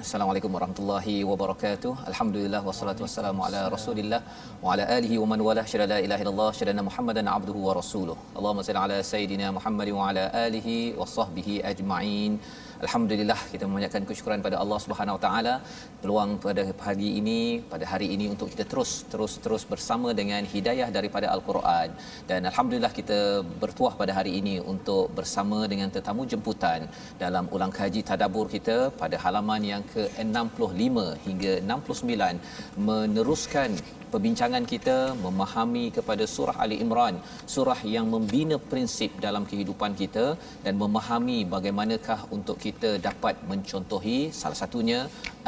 [0.00, 1.90] Assalamualaikum warahmatullahi wabarakatuh.
[2.10, 4.20] Alhamdulillah wassalatu wassalamu ala Rasulillah
[4.64, 8.16] wa ala alihi wa man wala syada la ilaha illallah syada Muhammadan abduhu wa rasuluh.
[8.38, 12.40] Allahumma salli ala sayidina Muhammad wa ala alihi wa sahbihi ajma'in.
[12.84, 15.54] Alhamdulillah kita memanjatkan kesyukuran pada Allah Subhanahu Wa Taala.
[16.02, 17.40] Peluang pada pagi ini
[17.72, 21.88] pada hari ini untuk kita terus terus terus bersama dengan hidayah daripada al-Quran.
[22.30, 23.18] Dan alhamdulillah kita
[23.62, 26.88] bertuah pada hari ini untuk bersama dengan tetamu jemputan
[27.24, 30.96] dalam ulang kaji tadabbur kita pada halaman yang ke-65
[31.26, 33.70] hingga 69 meneruskan
[34.14, 37.16] perbincangan kita memahami kepada surah Ali Imran
[37.54, 40.26] surah yang membina prinsip dalam kehidupan kita
[40.64, 45.00] dan memahami bagaimanakah untuk kita dapat mencontohi salah satunya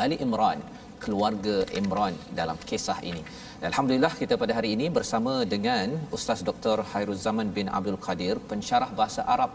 [0.05, 0.61] Ali Imran
[1.05, 3.23] keluarga Imran dalam kisah ini.
[3.69, 6.77] Alhamdulillah kita pada hari ini bersama dengan Ustaz Dr.
[6.91, 9.51] Hairul Zaman bin Abdul Qadir, pensyarah bahasa Arab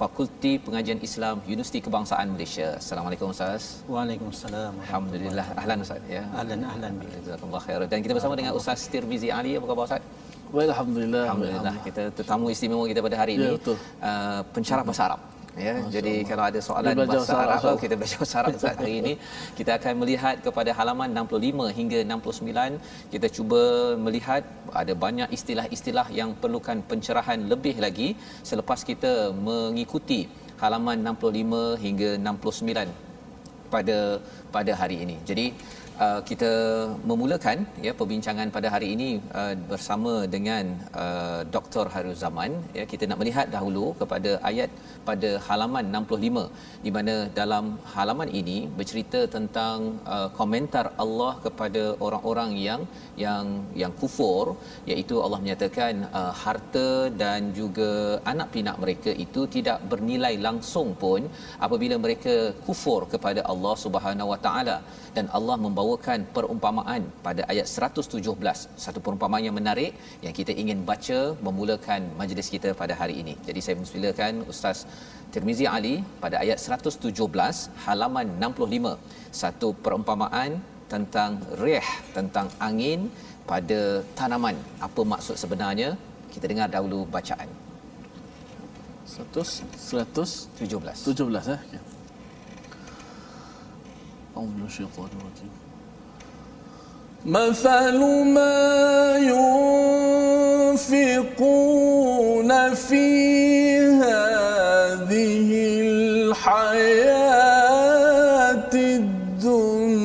[0.00, 2.68] Fakulti Pengajian Islam Universiti Kebangsaan Malaysia.
[2.80, 3.84] Assalamualaikum Ustaz.
[3.84, 4.72] Waalaikumsalam.
[4.84, 5.44] Alhamdulillah.
[5.60, 6.22] Ahlan Ustaz ya.
[6.32, 6.92] Ahlan ahlan.
[7.20, 7.80] Jazakallah khair.
[7.92, 9.60] Dan kita bersama dengan Ustaz Tirmizi Ali.
[9.60, 10.02] Apa khabar Ustaz?
[10.56, 11.24] Baik, Alhamdulillah.
[11.28, 11.74] Alhamdulillah.
[11.84, 13.48] Kita tetamu istimewa kita pada hari Ya, ini.
[13.60, 13.76] betul.
[14.00, 15.20] Uh, pensyarah bahasa Arab.
[15.58, 17.76] Ya, jadi kalau ada soalan bahasa Arab Arab.
[17.82, 19.12] kita belajar bahasa Arab Ustaz hari ini?
[19.58, 22.78] Kita akan melihat kepada halaman 65 hingga 69
[23.14, 23.62] kita cuba
[23.98, 28.08] melihat ada banyak istilah-istilah yang perlukan pencerahan lebih lagi
[28.50, 30.30] selepas kita mengikuti
[30.62, 33.09] halaman 65 hingga 69
[33.74, 33.98] pada
[34.56, 35.16] pada hari ini.
[35.30, 35.46] Jadi
[36.04, 36.50] uh, kita
[37.10, 39.10] memulakan ya perbincangan pada hari ini
[39.40, 40.64] uh, bersama dengan
[41.04, 41.84] uh, Dr.
[41.94, 44.70] Harul Zaman ya kita nak melihat dahulu kepada ayat
[45.08, 46.44] pada halaman 65
[46.86, 47.64] di mana dalam
[47.94, 49.78] halaman ini bercerita tentang
[50.14, 52.82] uh, komentar Allah kepada orang-orang yang
[53.24, 53.46] yang
[53.82, 54.44] yang kufur
[54.90, 56.88] iaitu Allah menyatakan uh, harta
[57.22, 57.90] dan juga
[58.32, 61.22] anak pinak mereka itu tidak bernilai langsung pun
[61.66, 62.34] apabila mereka
[62.66, 64.76] kufur kepada Allah Subhanahu Wa Taala
[65.16, 68.20] dan Allah membawakan perumpamaan pada ayat 117
[68.84, 69.92] satu perumpamaan yang menarik
[70.24, 73.34] yang kita ingin baca memulakan majlis kita pada hari ini.
[73.48, 74.78] Jadi saya mempersilakan Ustaz
[75.32, 75.94] Tirmizi Ali
[76.24, 77.14] pada ayat 117
[77.86, 78.96] halaman 65
[79.42, 80.58] satu perumpamaan
[80.92, 83.00] tentang rih tentang angin
[83.50, 83.80] pada
[84.18, 84.56] tanaman.
[84.86, 85.90] Apa maksud sebenarnya?
[86.34, 87.50] Kita dengar dahulu bacaan
[89.10, 91.54] 100 117 17.
[91.54, 91.60] eh.
[94.40, 95.54] أعوذ من الشيطان الرجيم.
[97.26, 99.16] مثل ما
[100.80, 103.06] ينفقون في
[104.00, 105.50] هذه
[105.80, 106.80] الحياة
[108.74, 110.00] الدنيا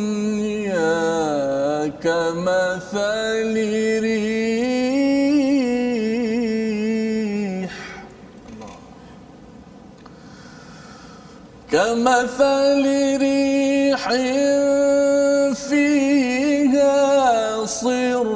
[2.03, 3.53] كمثل
[4.03, 5.33] ريح
[11.71, 12.83] كمثل
[13.17, 13.54] ريح
[15.53, 16.95] فيها
[17.65, 18.31] صر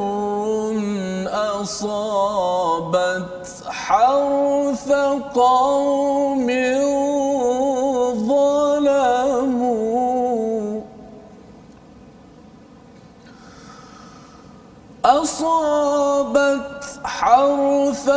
[1.61, 4.91] أصابت حرث
[5.35, 6.47] قوم
[8.29, 9.61] ظلموا.
[15.05, 18.09] أصابت حرث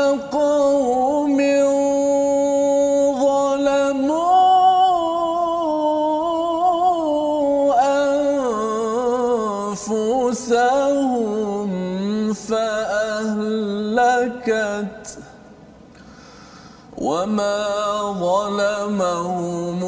[17.32, 17.58] وما
[18.20, 19.82] ظلمهم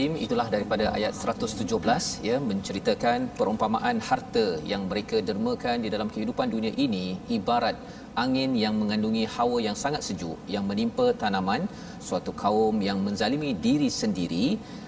[0.00, 6.48] Al-Azim itulah daripada ayat 117 ya menceritakan perumpamaan harta yang mereka dermakan di dalam kehidupan
[6.54, 7.76] dunia ini ibarat
[8.22, 11.68] angin yang mengandungi hawa yang sangat sejuk yang menimpa tanaman
[12.00, 14.46] suatu kaum yang menzalimi diri sendiri.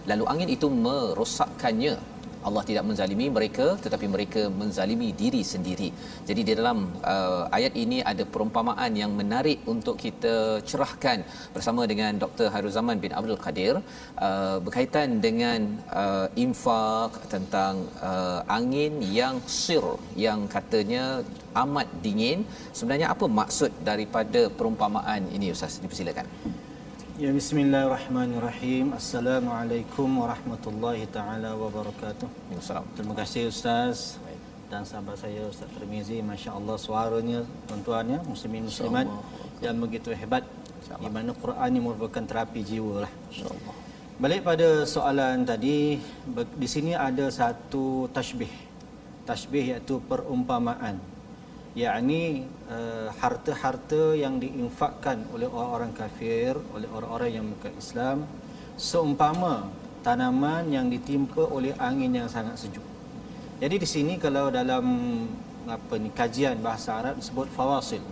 [0.08, 1.94] Lalu angin itu merosakkannya
[2.48, 5.88] Allah tidak menzalimi mereka tetapi mereka menzalimi diri sendiri.
[6.28, 6.78] Jadi di dalam
[7.14, 10.34] uh, ayat ini ada perumpamaan yang menarik untuk kita
[10.70, 11.20] cerahkan
[11.54, 12.48] bersama dengan Dr.
[12.54, 13.74] Hairuzaman bin Abdul Qadir
[14.26, 15.60] uh, berkaitan dengan
[16.02, 19.84] uh, infak tentang uh, angin yang sir
[20.26, 21.04] yang katanya
[21.62, 22.40] amat dingin.
[22.78, 25.80] Sebenarnya apa maksud daripada perumpamaan ini Ustaz?
[25.84, 26.26] Dipersilakan.
[27.20, 28.96] Ya bismillahirrahmanirrahim.
[28.96, 32.24] Assalamualaikum warahmatullahi taala wabarakatuh.
[32.56, 32.96] Assalamualaikum.
[32.96, 34.16] Terima kasih ustaz
[34.72, 39.04] dan sahabat saya Ustaz Termizi masya-Allah suaranya tuan-tuannya muslimin muslimat
[39.60, 40.48] yang begitu hebat
[40.88, 43.12] di mana Quran ini merupakan terapi jiwa lah.
[43.28, 43.74] Insya-Allah.
[44.16, 46.00] Balik pada soalan tadi
[46.56, 48.48] di sini ada satu tashbih.
[49.28, 50.96] Tashbih iaitu perumpamaan
[51.72, 58.18] yakni uh, harta-harta yang diinfakkan oleh orang-orang kafir, oleh orang-orang yang bukan Islam
[58.76, 59.68] seumpama
[60.04, 62.84] tanaman yang ditimpa oleh angin yang sangat sejuk.
[63.62, 64.84] Jadi di sini kalau dalam
[65.70, 68.02] apa ni kajian bahasa Arab disebut fawasil.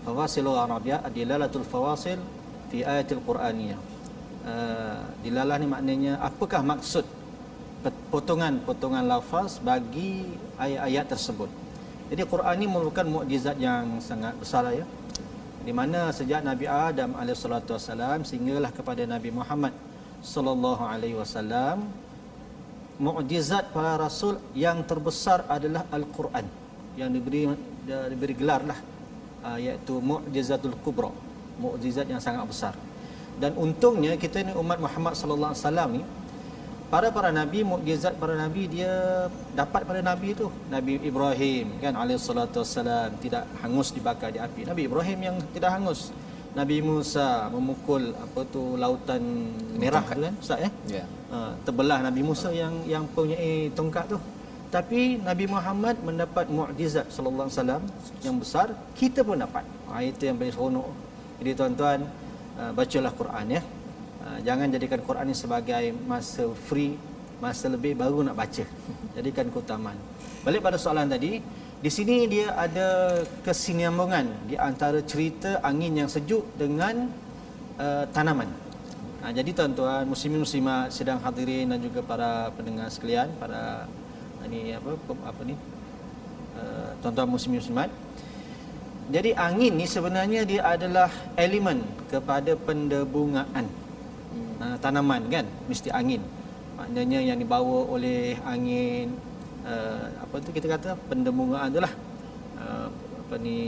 [0.00, 2.16] Fawasil Arabiyah adilalatul fawasil
[2.72, 3.80] fi ayatil Quraniyah.
[4.40, 7.04] Uh, dilalah ni maknanya apakah maksud
[8.08, 10.24] potongan-potongan lafaz bagi
[10.56, 11.59] ayat-ayat tersebut.
[12.10, 14.82] Jadi Quran ini merupakan mukjizat yang sangat besar ya.
[15.62, 19.70] Di mana sejak Nabi Adam alaihissalatu wassalam sehinggalah kepada Nabi Muhammad
[20.18, 21.86] sallallahu alaihi wasallam
[23.00, 26.44] mukjizat para rasul yang terbesar adalah Al-Quran
[26.98, 27.48] yang diberi
[27.86, 28.76] diberi gelarlah
[29.46, 31.08] uh, iaitu mukjizatul kubra,
[31.62, 32.74] mukjizat yang sangat besar.
[33.40, 36.02] Dan untungnya kita ni umat Muhammad sallallahu alaihi wasallam ni
[36.90, 38.90] para para nabi mukjizat para nabi dia
[39.54, 40.50] dapat pada nabi itu.
[40.66, 44.66] Nabi Ibrahim kan alaihissalatu wassalam tidak hangus dibakar di api.
[44.66, 46.10] Nabi Ibrahim yang tidak hangus.
[46.50, 49.22] Nabi Musa memukul apa tu lautan
[49.78, 51.04] merah tu kan ustaz ya Ya.
[51.30, 53.38] uh, terbelah nabi Musa yang yang punya
[53.70, 54.18] tongkat tu.
[54.70, 57.82] Tapi Nabi Muhammad mendapat mukjizat sallallahu alaihi wasallam
[58.22, 58.66] yang besar
[58.98, 59.62] kita pun dapat.
[59.90, 60.86] Ha, itu yang paling seronok.
[61.42, 61.98] Jadi tuan-tuan
[62.58, 63.62] uh, bacalah Quran ya
[64.44, 66.96] jangan jadikan Quran ini sebagai masa free,
[67.40, 68.64] masa lebih baru nak baca.
[69.16, 69.96] Jadikan keutamaan.
[70.44, 71.40] Balik pada soalan tadi,
[71.80, 77.08] di sini dia ada kesinambungan di antara cerita angin yang sejuk dengan
[77.80, 78.48] uh, tanaman.
[79.24, 83.88] Ha, jadi tuan-tuan, muslimin muslimat sedang hadirin dan juga para pendengar sekalian, para
[84.48, 85.56] ini apa apa ni?
[86.56, 87.88] Uh, tuan-tuan muslimin muslimat.
[89.10, 93.79] Jadi angin ni sebenarnya dia adalah elemen kepada pendebungaan
[94.60, 96.22] uh, tanaman kan mesti angin.
[96.76, 99.16] Maknanya yang dibawa oleh angin
[99.64, 101.92] uh, apa tu kita kata pendemungaan itulah
[102.60, 102.88] uh,
[103.26, 103.58] apa ni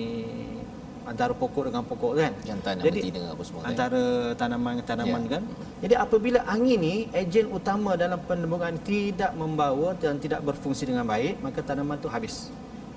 [1.03, 2.33] antara pokok dengan pokok kan.
[2.47, 3.69] Yang tanam jadi apa semua kan?
[3.75, 4.03] antara
[4.39, 5.31] tanaman dengan tanaman Ya.
[5.35, 5.43] kan.
[5.83, 11.43] Jadi apabila angin ni ejen utama dalam pendemungaan tidak membawa dan tidak berfungsi dengan baik
[11.43, 12.49] maka tanaman tu habis.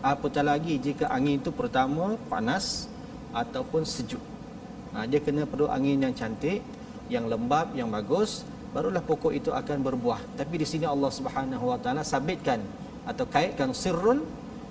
[0.05, 2.85] Apatah lagi jika angin itu pertama panas
[3.33, 4.21] ataupun sejuk.
[4.93, 6.61] Ha, dia kena perlu angin yang cantik
[7.11, 8.43] yang lembap yang bagus
[8.75, 10.19] barulah pokok itu akan berbuah.
[10.35, 12.59] Tapi di sini Allah Subhanahu Wa Taala sabitkan
[13.07, 14.25] atau kaitkan sirrun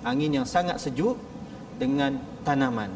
[0.05, 1.17] angin yang sangat sejuk
[1.81, 2.93] dengan tanaman.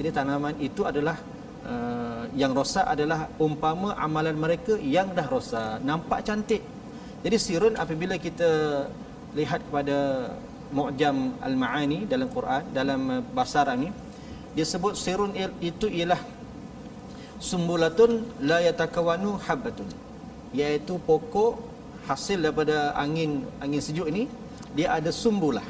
[0.00, 1.20] Jadi tanaman itu adalah
[1.68, 6.64] uh, yang rosak adalah umpama amalan mereka yang dah rosak nampak cantik.
[7.20, 8.84] Jadi sirrun apabila kita
[9.36, 10.30] lihat kepada
[10.72, 13.88] Mu'jam Al-Ma'ani dalam Quran dalam uh, bahasa Arab ni
[14.56, 16.18] dia sebut sirrun il- itu ialah
[17.38, 19.88] sumbulatun la yatakawanu habbatun.
[20.56, 21.58] Iaitu pokok
[22.08, 24.24] hasil daripada angin angin sejuk ini
[24.76, 25.64] dia ada sumbulah.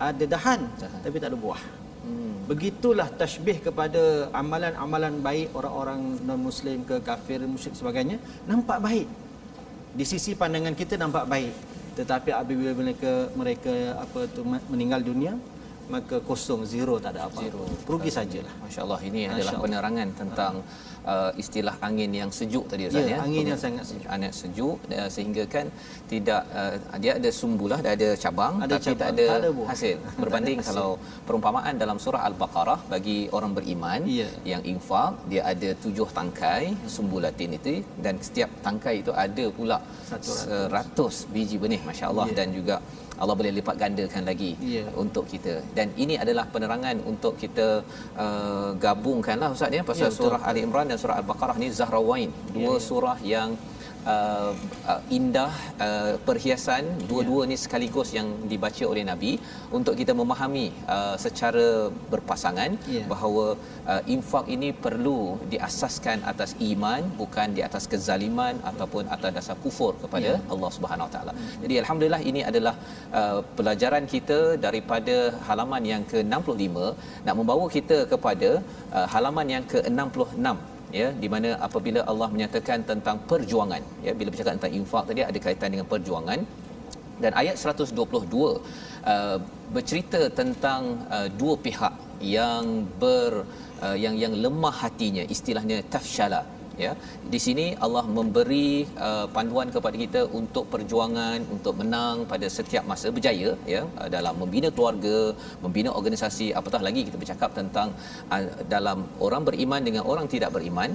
[0.00, 0.64] Ada dahan,
[1.04, 1.60] tapi tak ada buah.
[2.00, 2.48] Hmm.
[2.48, 8.16] begitulah tashbih kepada amalan-amalan baik orang-orang non muslim ke kafir musyrik sebagainya.
[8.48, 9.06] Nampak baik.
[9.98, 11.52] Di sisi pandangan kita nampak baik.
[12.00, 14.40] Tetapi apabila mereka mereka apa tu
[14.72, 15.36] meninggal dunia
[15.90, 17.66] maka kosong zero tak ada apa Zero.
[17.90, 18.54] rugi sajalah.
[18.62, 20.52] Masya Allah ini adalah penerangan tentang
[21.12, 23.18] uh, istilah angin yang sejuk tadi Ustaz Ya, ya.
[23.26, 24.08] angin yang sangat sejuk.
[24.14, 25.66] Angin sejuk uh, sehingga kan
[26.12, 29.50] tidak uh, dia ada sumbulah dia ada cabang Ada tapi cabang, tak ada, tak ada
[29.58, 29.68] buah.
[29.72, 29.96] hasil.
[30.22, 30.68] Berbanding hasil.
[30.70, 30.88] kalau
[31.28, 34.28] perumpamaan dalam surah al-Baqarah bagi orang beriman Ya.
[34.52, 36.64] yang infak dia ada tujuh tangkai
[36.96, 37.74] sumbulatin itu
[38.04, 39.78] dan setiap tangkai itu ada pula
[40.10, 40.38] Satu ratus.
[40.44, 42.36] seratus biji benih masya-Allah Ya.
[42.40, 42.76] dan juga
[43.22, 44.84] Allah boleh lipat gandakan lagi Ya.
[45.02, 47.66] untuk kita dan ini adalah penerangan untuk kita
[48.24, 50.24] uh, gabungkanlah ustaz ya pasal Ya, betul.
[50.24, 52.84] surah Ali Imran dan surah Al-Baqarah ni Zahrawain dua Ya.
[52.90, 53.50] surah yang
[54.12, 54.52] Uh,
[54.90, 55.52] uh, indah
[55.86, 59.32] uh, perhiasan dua-dua ni sekaligus yang dibaca oleh nabi
[59.78, 60.62] untuk kita memahami
[60.94, 61.66] uh, secara
[62.12, 63.04] berpasangan Ya.
[63.12, 63.44] bahawa
[63.92, 65.18] uh, infak ini perlu
[65.52, 70.40] diasaskan atas iman bukan di atas kezaliman ataupun atas dasar kufur kepada Ya.
[70.52, 71.32] Allah Subhanahu Wa Taala.
[71.62, 72.74] Jadi alhamdulillah ini adalah
[73.20, 75.16] uh, pelajaran kita daripada
[75.50, 76.76] halaman yang ke-65
[77.28, 78.50] nak membawa kita kepada
[78.96, 84.52] uh, halaman yang ke-66 ya di mana apabila Allah menyatakan tentang perjuangan ya bila bercakap
[84.58, 86.40] tentang infak tadi ada kaitan dengan perjuangan.
[87.22, 89.36] Dan ayat 122 uh,
[89.74, 91.92] bercerita tentang uh, dua pihak
[92.36, 93.44] yang ber
[93.84, 96.40] uh, yang yang lemah hatinya istilahnya tafshala
[96.84, 96.92] ya
[97.32, 98.68] di sini Allah memberi
[99.08, 104.36] uh, panduan kepada kita untuk perjuangan untuk menang pada setiap masa berjaya ya uh, dalam
[104.42, 105.16] membina keluarga
[105.64, 107.90] membina organisasi apatah lagi kita bercakap tentang
[108.34, 108.44] uh,
[108.74, 110.92] dalam orang beriman dengan orang tidak beriman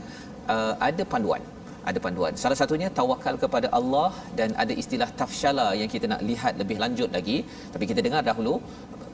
[0.55, 1.43] uh, ada panduan
[1.89, 2.33] ada panduan.
[2.43, 7.09] Salah satunya tawakal kepada Allah dan ada istilah tafshala yang kita nak lihat lebih lanjut
[7.17, 7.37] lagi.
[7.73, 8.55] Tapi kita dengar dahulu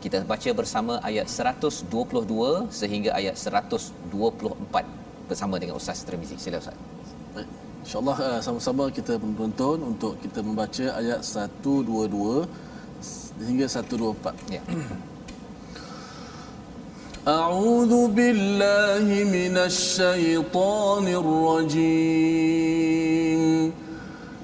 [0.03, 6.36] kita baca bersama ayat 122 sehingga ayat 124 bersama dengan Ustaz Tirmizi.
[6.38, 6.76] Sila Ustaz.
[7.34, 7.48] Baik.
[7.86, 12.46] InsyaAllah uh, sama-sama kita menonton untuk kita membaca ayat 122
[13.46, 14.54] hingga 124.
[14.54, 14.62] Ya.
[17.26, 22.46] أعوذ بالله من الشيطان الرجيم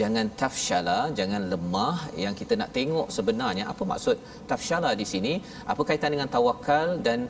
[0.00, 1.96] Jangan tafshala jangan lemah.
[2.24, 4.18] Yang kita nak tengok sebenarnya apa maksud
[4.52, 5.34] tafshala di sini?
[5.72, 7.20] Apa kaitan dengan tawakal dan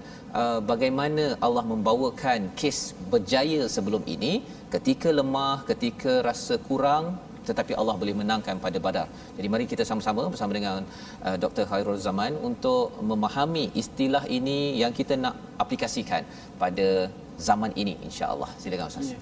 [0.40, 2.78] uh, bagaimana Allah membawakan kes
[3.12, 4.32] berjaya sebelum ini
[4.74, 7.16] ketika lemah ketika rasa kurang
[7.48, 9.06] tetapi Allah boleh menangkan pada badar.
[9.36, 10.84] Jadi mari kita sama-sama bersama dengan
[11.24, 11.64] uh, Dr.
[11.70, 16.28] Khairul Zaman untuk memahami istilah ini yang kita nak aplikasikan
[16.60, 17.08] pada
[17.48, 18.50] zaman ini insya-Allah.
[18.60, 19.16] Silakan Ustaz.
[19.16, 19.20] Ya.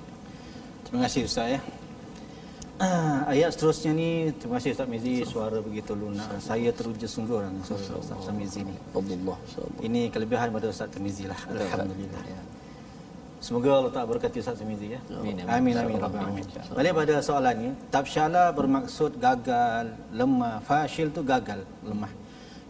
[0.86, 1.60] Terima kasih Ustaz ya.
[2.76, 6.28] Ah, ayat seterusnya ni terima kasih Ustaz Mizi suara begitu lunak.
[6.44, 8.76] Saya teruja sungguh dengan suara Ustaz Mizi ni.
[8.92, 9.38] Allah
[9.80, 11.40] Ini kelebihan pada Ustaz Tirmizi lah.
[11.48, 12.20] Alhamdulillah.
[13.46, 15.00] Semoga Allah Taala berkati Ustaz Semizi ya.
[15.12, 15.46] Amin, amin.
[15.46, 16.44] Amin amin rabbal alamin.
[16.74, 22.10] Balik pada soalan ni, tafsyala bermaksud gagal, lemah, fashil tu gagal, lemah.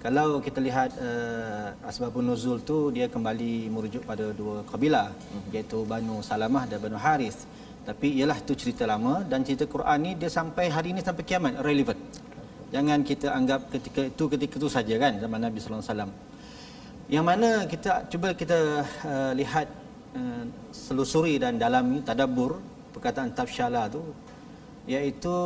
[0.05, 5.11] Kalau kita lihat uh, asbabun nuzul tu dia kembali merujuk pada dua kabilah
[5.51, 7.49] iaitu Banu Salamah dan Banu Haris.
[7.87, 11.63] Tapi ialah tu cerita lama dan cerita Quran ni dia sampai hari ini sampai kiamat
[11.63, 11.95] relevan.
[12.75, 16.13] Jangan kita anggap ketika itu ketika itu saja kan zaman Nabi sallallahu alaihi wasallam.
[17.07, 18.59] Yang mana kita cuba kita
[19.07, 19.71] uh, lihat
[20.19, 20.43] uh,
[20.75, 22.59] selusuri dan dalami tadabbur
[22.91, 24.03] perkataan tafsyala tu
[24.91, 25.37] iaitu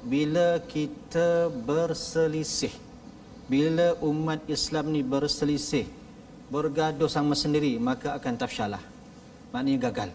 [0.00, 2.72] bila kita berselisih
[3.44, 5.84] bila umat Islam ni berselisih
[6.48, 8.82] bergaduh sama sendiri maka akan tafsyalah
[9.52, 10.10] maknanya gagal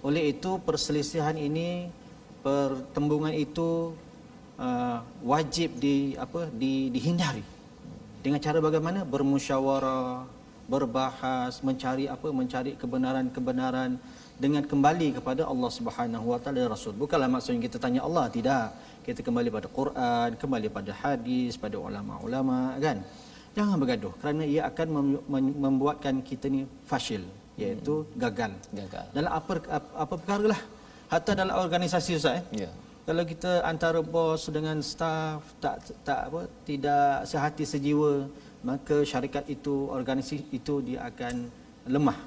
[0.00, 1.92] oleh itu perselisihan ini
[2.40, 3.92] pertembungan itu
[4.56, 7.44] uh, wajib di apa di dihindari.
[8.20, 9.04] Dengan cara bagaimana?
[9.04, 10.24] Bermusyawarah
[10.68, 14.00] berbahas mencari apa mencari kebenaran-kebenaran
[14.40, 16.96] dengan kembali kepada Allah Subhanahu wa taala Rasul.
[16.96, 18.72] Bukanlah maksudnya kita tanya Allah tidak.
[19.04, 23.00] Kita kembali pada Quran kembali pada hadis pada ulama-ulama kan?
[23.56, 27.24] Jangan bergaduh kerana ia akan mem- mem- membuatkan kita ni fashil
[27.62, 29.06] iaitu gagal Gagal.
[29.16, 29.52] dalam apa
[30.02, 30.60] apa, perkara lah
[31.12, 32.70] hatta dalam organisasi Ustaz eh Ya.
[33.08, 35.76] kalau kita antara bos dengan staf tak
[36.08, 38.12] tak apa tidak sehati sejiwa
[38.70, 41.34] maka syarikat itu organisasi itu dia akan
[41.88, 42.18] lemah.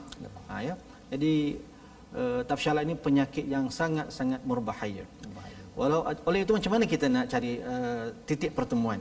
[0.49, 0.73] Ha ya.
[1.13, 1.33] Jadi
[2.17, 5.05] uh, tafsyalah ini penyakit yang sangat-sangat berbahaya.
[5.77, 5.99] Walau
[6.29, 8.99] oleh itu macam mana kita nak cari uh, titik pertemuan?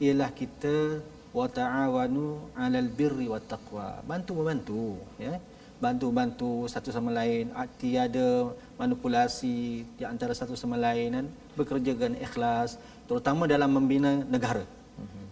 [0.00, 1.04] Ialah kita
[1.36, 2.24] wa ta'awanu
[2.56, 4.00] 'alal birri wat taqwa.
[4.10, 4.84] Bantu membantu
[5.20, 5.36] ya.
[5.80, 7.48] Bantu-bantu satu sama lain,
[7.80, 12.76] tiada manipulasi di antara satu sama lain dan bekerja dengan ikhlas
[13.08, 14.64] terutama dalam membina negara.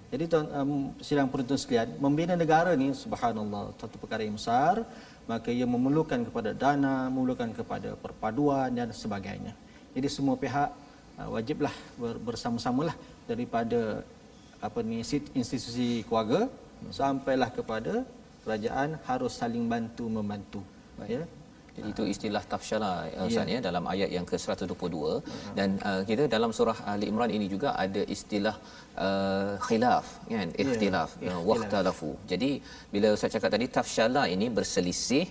[0.08, 0.72] Jadi tuan um,
[1.04, 4.80] sidang penonton sekalian, membina negara ni subhanallah satu perkara yang besar,
[5.28, 9.52] maka ia memerlukan kepada dana, memerlukan kepada perpaduan dan sebagainya.
[9.92, 10.72] Jadi semua pihak
[11.20, 12.96] uh, wajiblah ber, bersama-samalah
[13.28, 14.00] daripada
[14.64, 15.04] apa ni
[15.36, 16.48] institusi keluarga
[16.88, 18.08] sampailah kepada
[18.48, 20.62] kerajaan harus saling bantu membantu.
[21.14, 21.22] Ya.
[21.78, 23.18] Jadi itu istilah tafsyala ya.
[23.30, 24.96] Ustaz ya dalam ayat yang ke-122
[25.58, 28.56] dan uh, kita dalam surah Ali Imran ini juga ada istilah
[29.06, 32.10] uh, khilaf kan ikhtilaf ya, waqtalafu.
[32.32, 32.50] Jadi
[32.94, 35.26] bila Ustaz cakap tadi tafsyala ini berselisih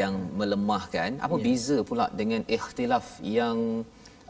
[0.00, 1.44] yang melemahkan apa Ya.
[1.46, 3.06] beza pula dengan ikhtilaf
[3.38, 3.84] yang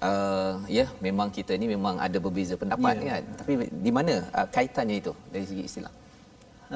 [0.09, 3.07] uh, ya memang kita ni memang ada berbeza pendapat Ya.
[3.11, 3.53] kan tapi
[3.87, 5.95] di mana uh, kaitannya itu dari segi istilah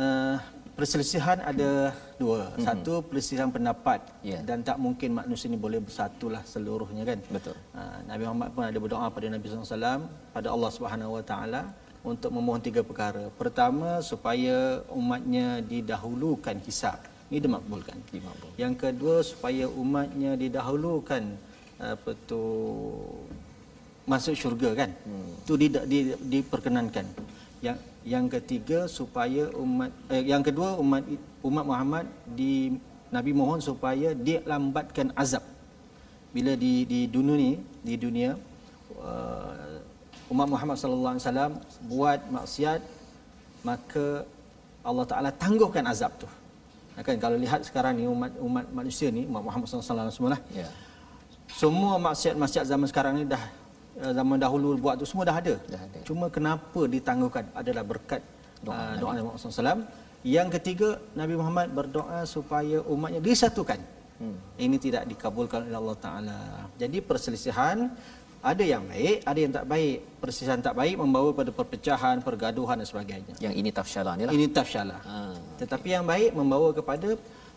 [0.02, 0.36] Uh,
[0.74, 2.50] perselisihan ada dua.
[2.50, 2.66] Mm-hmm.
[2.66, 4.42] Satu perselisihan pendapat Ya.
[4.42, 7.18] dan tak mungkin manusia ini boleh bersatulah seluruhnya kan.
[7.30, 7.54] Betul.
[7.72, 10.00] Uh, Nabi Muhammad pun ada berdoa pada Nabi SAW
[10.34, 11.62] pada Allah Subhanahu Wa Taala
[12.04, 13.30] untuk memohon tiga perkara.
[13.40, 17.00] Pertama supaya umatnya didahulukan hisab.
[17.32, 17.96] Ini dimakbulkan.
[18.12, 18.52] Dimakbul.
[18.60, 21.22] Yang kedua supaya umatnya didahulukan
[21.80, 22.42] apa tu
[24.04, 24.90] masuk syurga kan.
[25.08, 25.32] Hmm.
[25.42, 25.98] Itu di, di,
[26.38, 27.06] diperkenankan.
[27.64, 31.02] Yang yang ketiga supaya umat eh, yang kedua umat
[31.40, 32.76] umat Muhammad di
[33.08, 35.40] Nabi mohon supaya dia lambatkan azab.
[36.34, 38.36] Bila di di dunia ni, di dunia
[39.00, 39.80] uh,
[40.34, 41.52] umat Muhammad sallallahu alaihi wasallam
[41.88, 42.80] buat maksiat
[43.64, 44.28] maka
[44.84, 46.28] Allah Taala tangguhkan azab tu.
[47.00, 50.40] Kan kalau lihat sekarang ni umat umat manusia ni umat Muhammad sallallahu alaihi wasallam semualah.
[50.52, 50.68] ya
[51.54, 53.40] Semua maksiat-maksiat zaman sekarang ni dah
[54.00, 55.54] zaman dahulu buat tu semua dah ada.
[55.70, 55.98] Dah ada.
[56.08, 58.22] Cuma kenapa ditangguhkan adalah berkat
[58.64, 59.00] Doa uh, Nabi.
[59.00, 59.82] doa Nabi Muhammad SAW.
[60.24, 60.88] Yang ketiga
[61.20, 63.80] Nabi Muhammad berdoa supaya umatnya disatukan.
[64.18, 64.38] Hmm.
[64.56, 66.40] Ini tidak dikabulkan oleh Allah Taala.
[66.80, 67.92] Jadi perselisihan
[68.44, 69.98] ada yang baik, ada yang tak baik.
[70.20, 73.34] Perselisihan tak baik membawa pada perpecahan, pergaduhan dan sebagainya.
[73.44, 75.00] yang ini tafsyala ni lah Ini tafsyalah.
[75.04, 75.16] Ha.
[75.60, 77.08] Tetapi yang baik membawa kepada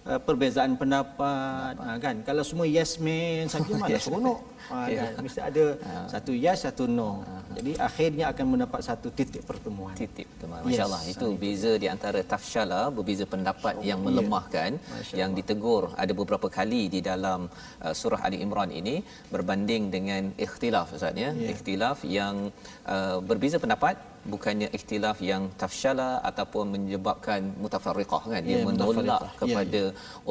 [0.08, 2.16] uh, perbezaan pendapat, ha, kan.
[2.24, 4.40] Kalau semua yes man saja mana seronok.
[4.68, 5.16] Ha, Ya.
[5.16, 5.24] kan?
[5.24, 5.66] Mesti ada
[6.12, 7.24] satu yes, satu no.
[7.56, 9.96] Jadi akhirnya akan mendapat satu titik pertemuan.
[9.96, 10.28] titik.
[10.28, 16.12] Yes, Masya-Allah itu beza di antara tafsyala berbeza pendapat yang melemahkan Masya yang ditegur ada
[16.12, 17.48] beberapa kali di dalam
[17.80, 18.96] uh, surah Ali Imran ini
[19.32, 21.32] berbanding dengan ikhtilaf Ustaz ya.
[21.32, 21.48] Ya.
[21.56, 22.52] Ikhtilaf yang
[22.84, 23.96] uh, berbeza pendapat
[24.34, 28.42] bukannya ikhtilaf yang tafsyala ataupun menyebabkan mutafarriqah kan?
[28.48, 29.22] Dia Ya, menolak.
[29.24, 29.82] Ya, kepada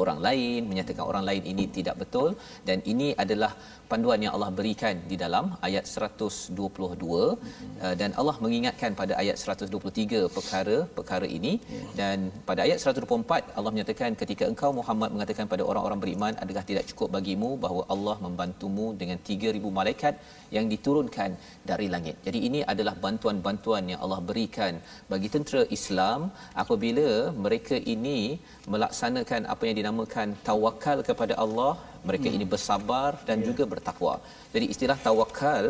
[0.01, 2.29] orang lain menyatakan orang lain ini tidak betul.
[2.67, 3.51] Dan ini adalah
[3.91, 10.21] panduan yang Allah berikan di dalam ayat 122 uh, dan Allah mengingatkan pada ayat 123
[10.37, 11.53] perkara-perkara ini
[11.99, 12.17] dan
[12.49, 17.09] pada ayat 124 Allah menyatakan ketika engkau Muhammad mengatakan pada orang-orang beriman adakah tidak cukup
[17.17, 20.13] bagimu bahawa Allah membantumu dengan 3000 malaikat
[20.55, 21.31] yang diturunkan
[21.69, 22.15] dari langit.
[22.27, 24.73] Jadi ini adalah bantuan-bantuan yang Allah berikan
[25.11, 26.19] bagi tentera Islam
[26.63, 27.09] apabila
[27.45, 28.19] mereka ini
[28.73, 31.71] melaksanakan apa yang dinamakan tawakal kepada Allah
[32.09, 32.37] mereka hmm.
[32.37, 33.47] ini bersabar dan yeah.
[33.49, 34.13] juga bertakwa
[34.55, 35.65] jadi istilah tawakal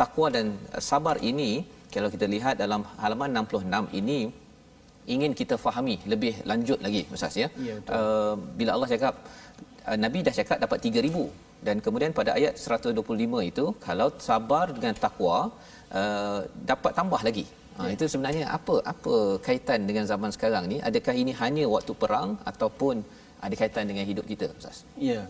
[0.00, 0.46] takwa dan
[0.90, 1.50] sabar ini
[1.94, 4.20] kalau kita lihat dalam halaman 66 ini
[5.14, 7.94] ingin kita fahami lebih lanjut lagi ustaz ya Ya, betul.
[7.98, 9.14] uh, bila Allah cakap
[9.88, 11.24] uh, nabi dah cakap dapat 3000
[11.66, 15.38] dan kemudian pada ayat 125 itu kalau sabar dengan takwa
[15.98, 17.44] uh, dapat tambah lagi
[17.78, 19.14] ha, itu sebenarnya apa apa
[19.46, 22.96] kaitan dengan zaman sekarang ni adakah ini hanya waktu perang ataupun
[23.46, 24.78] ada kaitan dengan hidup kita ustaz
[25.10, 25.20] Ya.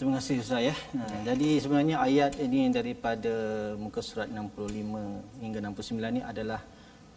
[0.00, 0.74] Terima kasih Ustaz ya.
[0.74, 3.34] Ha, jadi sebenarnya ayat ini daripada
[3.76, 6.60] muka surat 65 hingga 69 ni adalah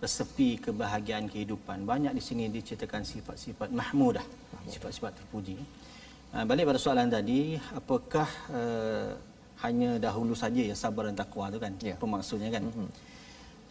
[0.04, 1.88] resepi kebahagiaan kehidupan.
[1.88, 4.26] Banyak di sini diceritakan sifat-sifat mahmudah,
[4.68, 5.58] sifat-sifat terpuji.
[6.36, 9.16] Ha, balik pada soalan tadi, apakah uh,
[9.64, 11.72] hanya dahulu saja ya sabar dan takwa tu kan?
[11.80, 11.96] Ya.
[11.96, 12.68] Apa maksudnya kan?
[12.68, 12.90] Mm-hmm.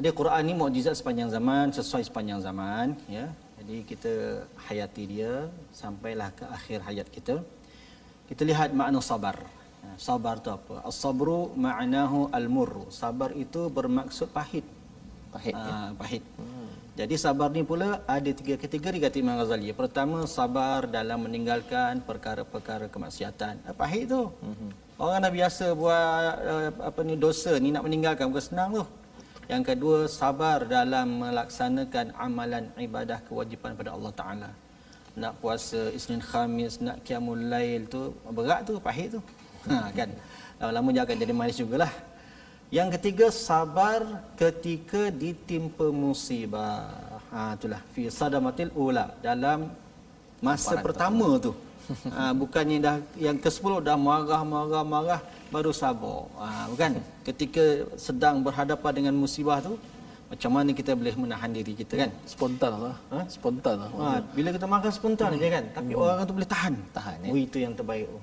[0.00, 3.30] Jadi Quran ni mukjizat sepanjang zaman, sesuai sepanjang zaman ya.
[3.62, 4.12] Jadi kita
[4.66, 7.36] hayati dia sampailah ke akhir hayat kita.
[8.24, 9.36] Kita lihat makna sabar.
[9.84, 10.80] Ha, Sabar tu apa?
[10.88, 12.88] As-sabru ma'nahu al-murru.
[12.88, 14.64] Sabar itu bermaksud pahit.
[15.28, 16.22] pahit ya Ah, pahit.
[16.94, 19.74] Jadi sabar ni pula ada tiga kategori kata Imam Ghazali.
[19.74, 23.60] Pertama sabar dalam meninggalkan perkara-perkara kemaksiatan.
[23.66, 24.30] Ah, pahit tu.
[24.94, 28.84] Orang dah biasa buat uh, apa ni dosa ni nak meninggalkan bukan senang tu.
[29.50, 34.50] Yang kedua sabar dalam melaksanakan amalan ibadah kewajipan pada Allah Taala.
[35.14, 39.20] Nak puasa Isnin Khamis, nak qiyamul lail tu berat tu, pahit tu.
[39.70, 40.10] Ha kan.
[40.58, 41.92] Lama-lama dia akan jadi manis jugalah.
[42.74, 44.02] Yang ketiga sabar
[44.34, 46.90] ketika ditimpa musibah.
[47.30, 49.70] Ha itulah fi sadamatil ula dalam
[50.42, 51.54] masa pertama tu.
[52.10, 55.20] Ha bukannya dah yang ke-10 dah marah-marah marah
[55.54, 56.26] baru sabar.
[56.42, 59.78] Ha bukan ketika sedang berhadapan dengan musibah tu
[60.34, 62.10] macam mana kita boleh menahan diri kita kan?
[62.26, 62.96] Spontan lah.
[63.14, 63.20] Ha?
[63.30, 63.90] Spontan lah.
[63.94, 65.64] Ha, bila kita makan spontan je kan.
[65.70, 66.74] Tapi orang tu boleh tahan.
[66.90, 67.30] Tahan, ya.
[67.30, 68.10] Oh, itu yang terbaik.
[68.10, 68.22] Oh.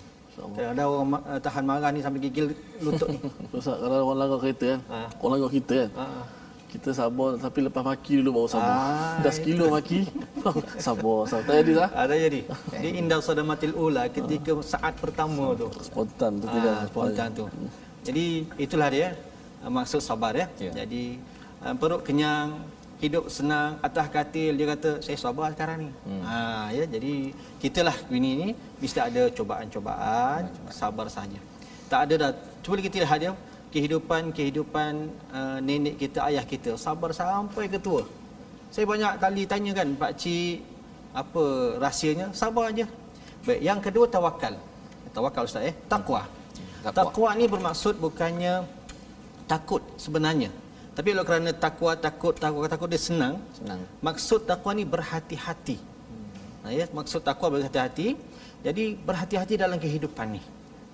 [0.58, 3.20] Ada orang uh, tahan marah ni sampai gigil lutut ni.
[3.56, 4.98] Ustaz, kalau orang langgar kereta kan, Ha.
[5.20, 6.06] orang langgar kita kan, Ha.
[6.72, 8.74] kita sabar tapi lepas maki dulu baru sabar.
[8.74, 10.08] Ah, Dah sekilo maki,
[10.80, 11.46] sabar, sabar.
[11.46, 11.90] Tak jadi lah.
[11.94, 12.40] Ada jadi.
[12.82, 15.68] Dia indah sadamatil ula ketika saat pertama tu.
[15.84, 16.74] Spontan tu tidak.
[16.74, 17.46] Ah, spontan tu.
[18.02, 18.26] Jadi
[18.58, 19.08] itulah dia
[19.62, 20.48] uh, maksud sabar ya.
[20.58, 20.72] Ya.
[20.84, 21.20] Jadi
[21.66, 22.62] uh, perut kenyang,
[23.02, 25.90] hidup senang, atas katil dia kata saya sabar sekarang ni.
[26.06, 26.22] Hmm.
[26.22, 26.38] Ha
[26.78, 27.14] ya jadi
[27.58, 28.48] kitalah ini ni
[28.78, 31.42] mesti ada cobaan-cobaan, sabar saja.
[31.90, 32.32] Tak ada dah.
[32.62, 33.34] Cuba kita lihat dia
[33.74, 38.06] kehidupan kehidupan uh, nenek kita, ayah kita sabar sampai ke tua.
[38.72, 40.64] Saya banyak kali tanya kan pak cik
[41.12, 41.44] apa
[41.82, 42.28] rahsianya?
[42.32, 42.86] Sabar aja.
[43.44, 44.56] Baik, yang kedua tawakal.
[45.12, 46.24] Tawakal ustaz eh, takwa.
[46.86, 46.94] Takwa.
[46.96, 48.64] Takwa ni bermaksud bukannya
[49.50, 50.54] takut sebenarnya.
[50.92, 55.78] Tapi kalau kerana takwa takut takwa takut dia senang, senang maksud takwa ni berhati-hati.
[56.62, 58.08] Ha, ya, maksud takwa berhati-hati.
[58.62, 60.42] Jadi berhati-hati dalam kehidupan ni.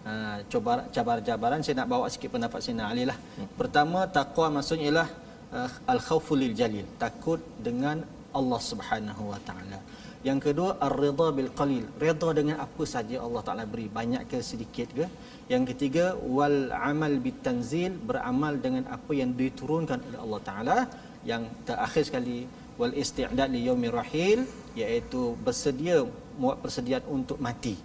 [0.08, 3.18] Ha, coba cabar-cabaran saya nak bawa sikit pendapat Sina Ali lah.
[3.60, 5.10] Pertama takwa maksudnya ialah
[5.52, 9.82] uh, al-khaufu lil jalil, takut dengan Allah Subhanahu wa taala.
[10.26, 14.90] Yang kedua ar-ridha bil qalil, redha dengan apa saja Allah Taala beri, banyak ke sedikit
[14.98, 15.06] ke.
[15.54, 20.78] Yang ketiga wal amal bit tanzil, beramal dengan apa yang diturunkan oleh Allah Taala.
[21.22, 22.38] Yang terakhir sekali
[22.82, 24.42] wal isti'dad li yaumir rahil,
[24.74, 26.02] iaitu bersedia
[26.42, 27.78] buat persediaan untuk mati.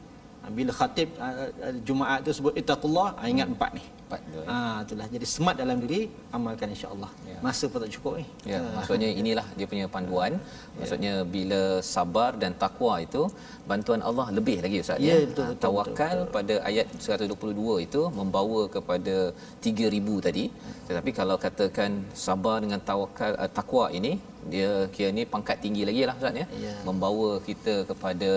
[0.43, 3.85] Bila khatib uh, uh, Jumaat tu sebut ittaqullah, ha, ingat empat ni.
[4.13, 4.47] Empat tu ya.
[4.55, 6.01] Ah itulah jadi semat dalam diri
[6.37, 7.11] amalkan insya-Allah.
[7.31, 7.39] Ya.
[7.47, 8.25] Masa pun tak cukup ni.
[8.53, 10.33] Ya, maksudnya inilah dia punya panduan.
[10.79, 11.61] Maksudnya bila
[11.95, 13.23] sabar dan takwa itu
[13.71, 15.25] bantuan Allah lebih lagi ustaz Ya, ya.
[15.31, 19.17] betul, Ah, betul, Tawakal pada ayat 122 itu membawa kepada
[19.65, 20.45] 3000 tadi.
[20.89, 21.91] Tetapi kalau katakan
[22.27, 24.13] sabar dengan tawakal uh, takwa ini
[24.53, 26.47] dia kira ni pangkat tinggi lagi lah ustaz ya.
[26.67, 26.75] Ya.
[26.89, 28.31] Membawa kita kepada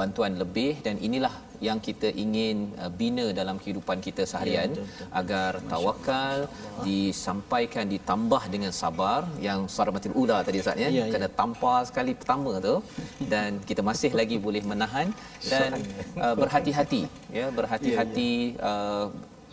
[0.00, 1.34] bantuan lebih dan inilah
[1.66, 5.06] yang kita ingin uh, bina dalam kehidupan kita seharian betul, betul.
[5.20, 6.38] agar tawakal
[6.88, 10.88] disampaikan ditambah dengan sabar yang saramatil ula tadi Ustaz ya.
[10.98, 11.12] Ya, ya.
[11.14, 12.76] kena tampar sekali pertama tu.
[13.32, 15.08] Dan kita masih lagi boleh menahan.
[15.52, 15.70] Dan
[16.24, 17.02] uh, berhati-hati
[17.38, 18.30] ya berhati-hati
[18.70, 19.06] uh,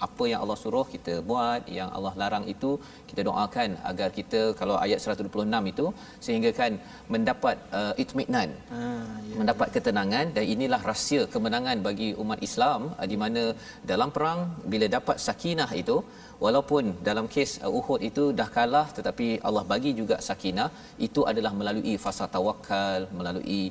[0.08, 2.72] apa yang Allah suruh kita buat yang Allah larang itu
[3.10, 5.86] kita doakan agar kita kalau ayat 126 itu
[6.26, 6.72] sehingga kan
[7.14, 9.36] mendapat uh, itminan Ah, ya.
[9.40, 13.44] mendapat ketenangan dan inilah rahsia kemenangan bagi umat Islam uh, di mana
[13.92, 14.40] dalam perang
[14.74, 15.98] bila dapat sakinah itu
[16.46, 20.70] walaupun dalam kes uh, Uhud itu dah kalah tetapi Allah bagi juga sakinah
[21.08, 23.62] itu adalah melalui fasa tawakal melalui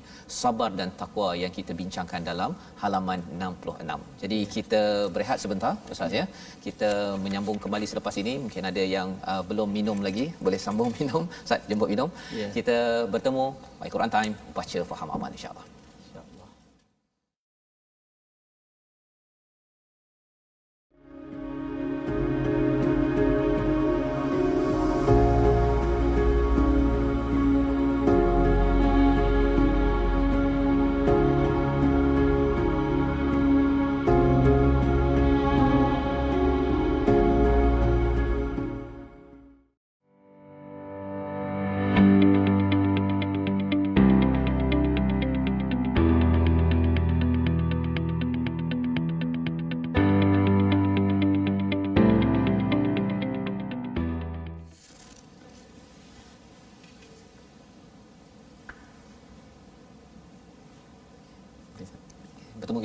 [0.40, 2.50] sabar dan takwa yang kita bincangkan dalam
[2.82, 4.20] halaman 66.
[4.22, 4.82] Jadi kita
[5.14, 6.24] berehat sebentar Ustaz ya.
[6.66, 6.90] Kita
[7.24, 8.34] menyambung kembali selepas ini.
[8.44, 11.24] Mungkin ada yang uh, belum minum lagi, boleh sambung minum.
[11.46, 12.10] Ustaz jemput minum.
[12.42, 12.48] Ya.
[12.58, 12.76] Kita
[13.14, 13.46] bertemu
[13.80, 15.77] My Quran Time baca faham amal insya-Allah.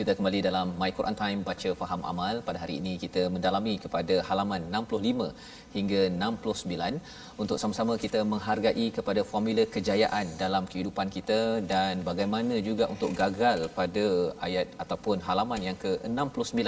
[0.03, 2.35] Kita kembali dalam My Quran Time baca faham amal.
[2.47, 5.27] Pada hari ini kita mendalami kepada halaman 65
[5.75, 6.97] hingga 69
[7.43, 11.39] untuk sama-sama kita menghargai kepada formula kejayaan dalam kehidupan kita
[11.71, 14.05] dan bagaimana juga untuk gagal pada
[14.47, 16.59] ayat ataupun halaman yang ke-69.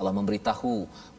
[0.00, 0.74] Allah memberitahu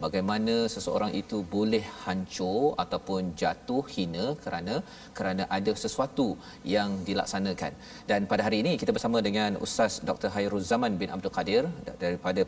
[0.06, 4.76] bagaimana seseorang itu boleh hancur ataupun jatuh hina kerana
[5.20, 6.28] kerana ada sesuatu
[6.76, 7.74] yang dilaksanakan.
[8.12, 10.32] Dan pada hari ini kita bersama dengan Ustaz Dr.
[10.36, 11.61] Hairul Zaman bin Abdul Qadir
[12.04, 12.44] daripada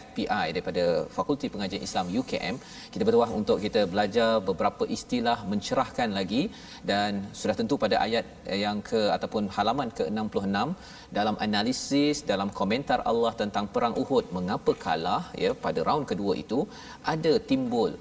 [0.00, 0.84] FPI daripada
[1.16, 2.56] Fakulti Pengajian Islam UKM
[2.92, 6.42] kita bertuah untuk kita belajar beberapa istilah mencerahkan lagi
[6.90, 8.26] dan sudah tentu pada ayat
[8.64, 10.56] yang ke ataupun halaman ke-66
[11.18, 16.60] dalam analisis dalam komentar Allah tentang perang Uhud mengapa kalah ya pada raun kedua itu
[17.14, 17.92] ada timbul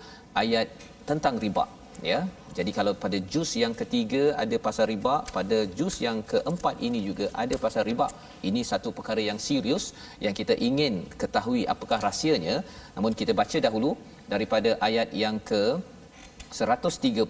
[0.44, 0.68] ayat
[1.10, 1.66] tentang riba
[2.10, 2.20] ya
[2.58, 7.26] jadi kalau pada juz yang ketiga ada pasal riba pada juz yang keempat ini juga
[7.44, 8.08] ada pasal riba.
[8.50, 9.84] Ini satu perkara yang serius
[10.26, 12.56] yang kita ingin ketahui apakah rahsianya.
[12.96, 13.92] Namun kita baca dahulu
[14.34, 15.64] daripada ayat yang ke
[16.60, 17.24] 130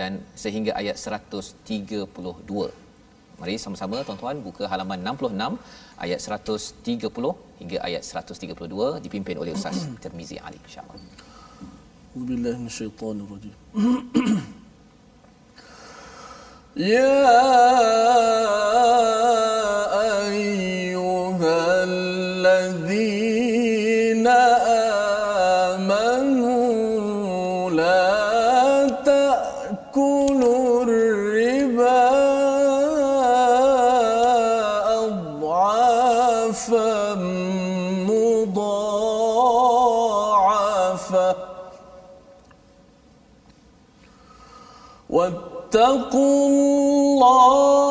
[0.00, 2.66] dan sehingga ayat 132
[3.40, 5.60] Mari sama-sama tuan-tuan buka halaman 66
[6.04, 11.15] ayat 130 hingga ayat 132 dipimpin oleh Ustaz Tirmizi Ali insya-Allah.
[12.16, 13.56] أعوذ بالله من الشيطان الرجيم.
[16.76, 17.12] يا
[45.75, 47.84] واتقوا الله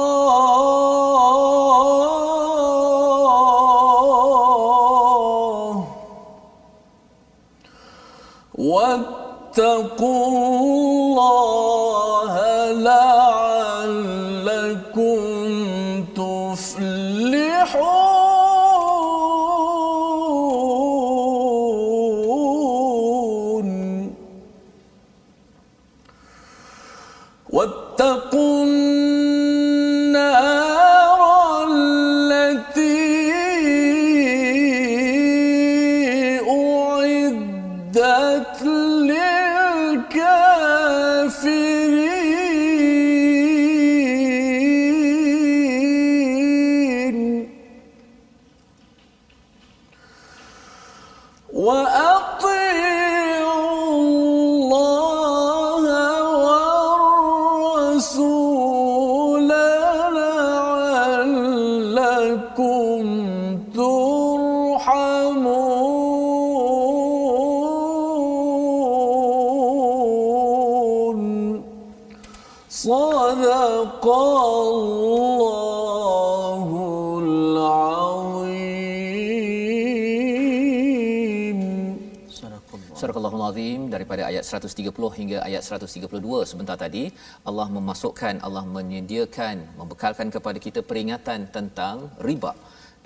[84.56, 87.04] 130 hingga ayat 132 sebentar tadi
[87.50, 91.98] Allah memasukkan Allah menyediakan membekalkan kepada kita peringatan tentang
[92.30, 92.54] riba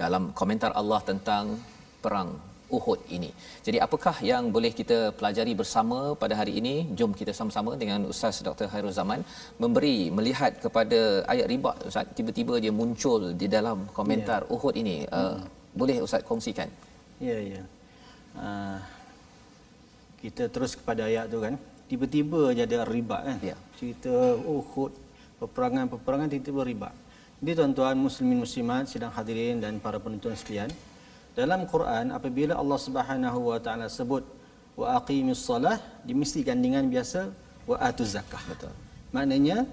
[0.03, 1.45] dalam komentar Allah tentang
[2.03, 2.31] perang
[2.77, 3.29] Uhud ini.
[3.65, 6.75] Jadi apakah yang boleh kita pelajari bersama pada hari ini?
[6.97, 8.67] Jom kita sama-sama dengan Ustaz Dr.
[8.71, 9.21] Hairul Zaman
[9.63, 10.99] memberi melihat kepada
[11.33, 14.53] ayat riba Ustaz tiba-tiba dia muncul di dalam komentar yeah.
[14.55, 14.97] Uhud ini.
[15.19, 15.37] Uh,
[15.81, 16.69] boleh Ustaz kongsikan?
[17.29, 17.61] Ya, ya.
[18.37, 18.77] Uh,
[20.19, 21.55] kita terus kepada ayat tu kan.
[21.89, 23.37] Tiba-tiba je ada riba kan.
[23.41, 23.57] Ya.
[23.79, 24.13] Cerita
[24.45, 24.93] Uhud,
[25.41, 26.89] peperangan-peperangan tiba-tiba riba.
[27.39, 30.67] Jadi tuan-tuan muslimin muslimat sedang hadirin dan para penonton sekalian,
[31.39, 34.27] dalam Quran apabila Allah Subhanahu wa taala sebut
[34.75, 37.31] wa aqimis solah dia mesti gandingan biasa
[37.63, 38.43] wa atuz zakah.
[38.43, 38.75] Betul.
[39.15, 39.63] Maknanya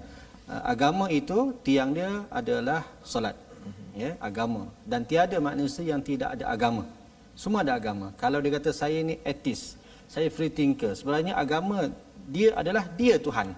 [0.47, 3.35] uh, agama itu tiang dia adalah solat.
[3.35, 3.87] Mm-hmm.
[3.99, 6.87] Ya, agama dan tiada manusia yang tidak ada agama.
[7.35, 8.15] Semua ada agama.
[8.15, 9.75] Kalau dia kata saya ni etis,
[10.07, 11.91] saya free thinker, sebenarnya agama
[12.27, 13.51] dia adalah dia Tuhan.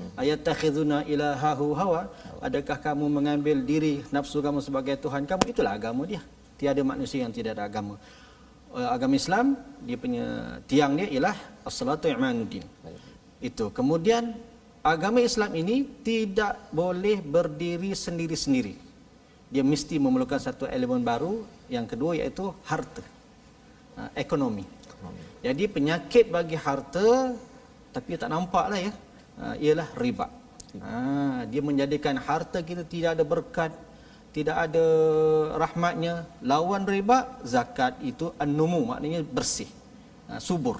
[0.00, 0.10] Hmm.
[0.16, 2.08] Ayat takhizuna ilahahu hawa.
[2.40, 5.52] Adakah kamu mengambil diri nafsu kamu sebagai Tuhan kamu?
[5.52, 6.24] Itulah agama dia.
[6.56, 8.00] Tiada manusia yang tidak ada agama.
[8.72, 10.24] Uh, agama Islam dia punya
[10.64, 11.36] tiang dia ialah
[11.68, 12.64] as-salatu imanuddin.
[13.40, 13.68] Itu.
[13.72, 14.36] Kemudian
[14.80, 18.76] agama Islam ini tidak boleh berdiri sendiri-sendiri.
[19.50, 23.04] Dia mesti memerlukan satu elemen baru yang kedua iaitu harta.
[24.00, 24.64] Uh, ekonomi.
[25.40, 27.32] Jadi penyakit bagi harta
[27.96, 28.92] tapi tak nampaklah ya
[29.40, 30.26] uh, ialah riba.
[30.78, 33.72] Ha, dia menjadikan harta kita tidak ada berkat,
[34.30, 34.84] tidak ada
[35.58, 36.14] rahmatnya.
[36.46, 39.66] Lawan riba, zakat itu an-numu, maknanya bersih,
[40.30, 40.78] ha, subur.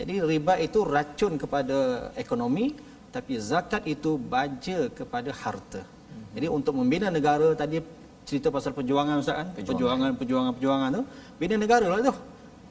[0.00, 2.72] Jadi riba itu racun kepada ekonomi,
[3.12, 5.84] tapi zakat itu baja kepada harta.
[6.32, 7.84] Jadi untuk membina negara tadi
[8.24, 9.48] cerita pasal perjuangan Ustaz kan?
[9.52, 11.02] Perjuangan, perjuangan, perjuangan tu.
[11.36, 12.14] Bina negara lah tu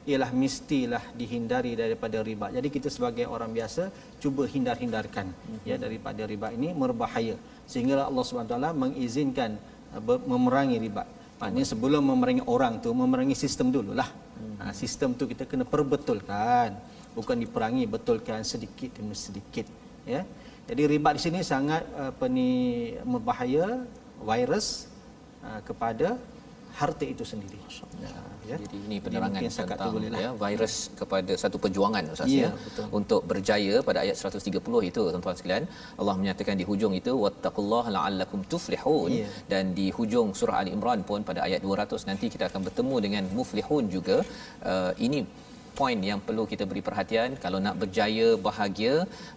[0.08, 2.46] ialah mestilah dihindari daripada riba.
[2.56, 3.92] Jadi kita sebagai orang biasa
[4.22, 5.26] cuba hindar-hindarkan
[5.68, 7.36] ya daripada riba ini berbahaya.
[7.68, 9.60] Sehingga Allah Subhanahu taala mengizinkan
[9.92, 11.04] uh, memerangi riba.
[11.38, 14.08] Maknanya sebelum memerangi orang tu memerangi sistem dululah.
[14.58, 16.74] Ha, sistem tu kita kena perbetulkan.
[17.14, 19.66] Bukan diperangi, betulkan sedikit demi sedikit
[20.08, 20.22] ya.
[20.68, 22.50] Jadi riba di sini sangat uh, apa ni
[23.04, 23.84] berbahaya
[24.24, 24.88] virus
[25.44, 26.16] uh, kepada
[26.80, 27.60] harta itu sendiri.
[28.00, 28.56] Ya ya.
[28.62, 29.92] Jadi ini penerangan tentang
[30.24, 35.36] ya virus kepada satu perjuangan Ustaz ya, ya untuk berjaya pada ayat 130 itu tuan-tuan
[35.40, 35.64] sekalian.
[36.00, 39.10] Allah menyatakan di hujung itu wattaqullaha la'allakum tuflihun.
[39.18, 39.28] Ya.
[39.52, 43.24] dan di hujung surah Ali Imran pun pada ayat 200 nanti kita akan bertemu dengan
[43.38, 44.16] muflihun juga.
[44.70, 45.20] Uh, ini
[45.78, 48.94] poin yang perlu kita beri perhatian kalau nak berjaya bahagia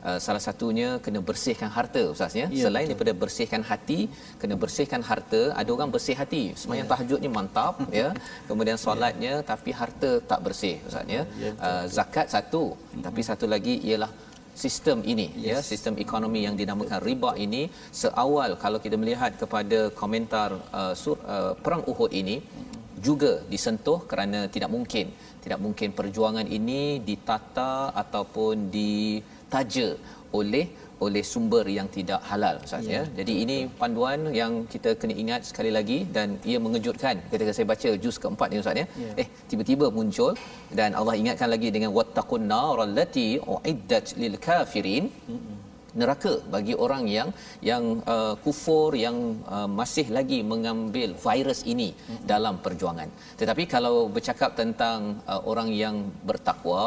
[0.07, 2.91] uh, salah satunya kena bersihkan harta ustaz ya, ya selain betul.
[2.91, 3.99] daripada bersihkan hati
[4.41, 6.91] kena bersihkan harta ada orang bersih hati sembahyang ya.
[6.93, 8.09] tahajudnya mantap ya
[8.49, 9.45] kemudian solatnya ya.
[9.51, 13.03] tapi harta tak bersih ustaz ya, ya uh, zakat satu hmm.
[13.07, 14.11] tapi satu lagi ialah
[14.63, 15.51] sistem ini ya, yes.
[15.51, 17.61] ya sistem ekonomi yang dinamakan riba ini
[18.01, 20.49] seawal kalau kita melihat kepada komentar
[20.79, 22.35] uh, sur, uh, perang Uhud ini
[23.07, 25.05] juga disentuh kerana tidak mungkin
[25.43, 29.87] tidak mungkin perjuangan ini ditata ataupun ditaja
[30.39, 30.65] oleh
[31.05, 32.93] oleh sumber yang tidak halal Ustaz ya.
[32.95, 33.01] ya.
[33.19, 37.89] Jadi ini panduan yang kita kena ingat sekali lagi dan ia mengejutkan ketika saya baca
[38.03, 38.85] juz keempat ni Ustaz ya.
[39.05, 39.11] ya.
[39.23, 40.33] Eh tiba-tiba muncul
[40.79, 45.05] dan Allah ingatkan lagi dengan wattaqun nar allati uiddat lil kafirin.
[45.33, 45.60] Mm-mm
[45.99, 47.29] neraka bagi orang yang
[47.69, 49.17] yang uh, kufur yang
[49.55, 52.25] uh, masih lagi mengambil virus ini mm-hmm.
[52.31, 53.09] dalam perjuangan.
[53.41, 54.99] Tetapi kalau bercakap tentang
[55.31, 55.97] uh, orang yang
[56.29, 56.83] bertakwa,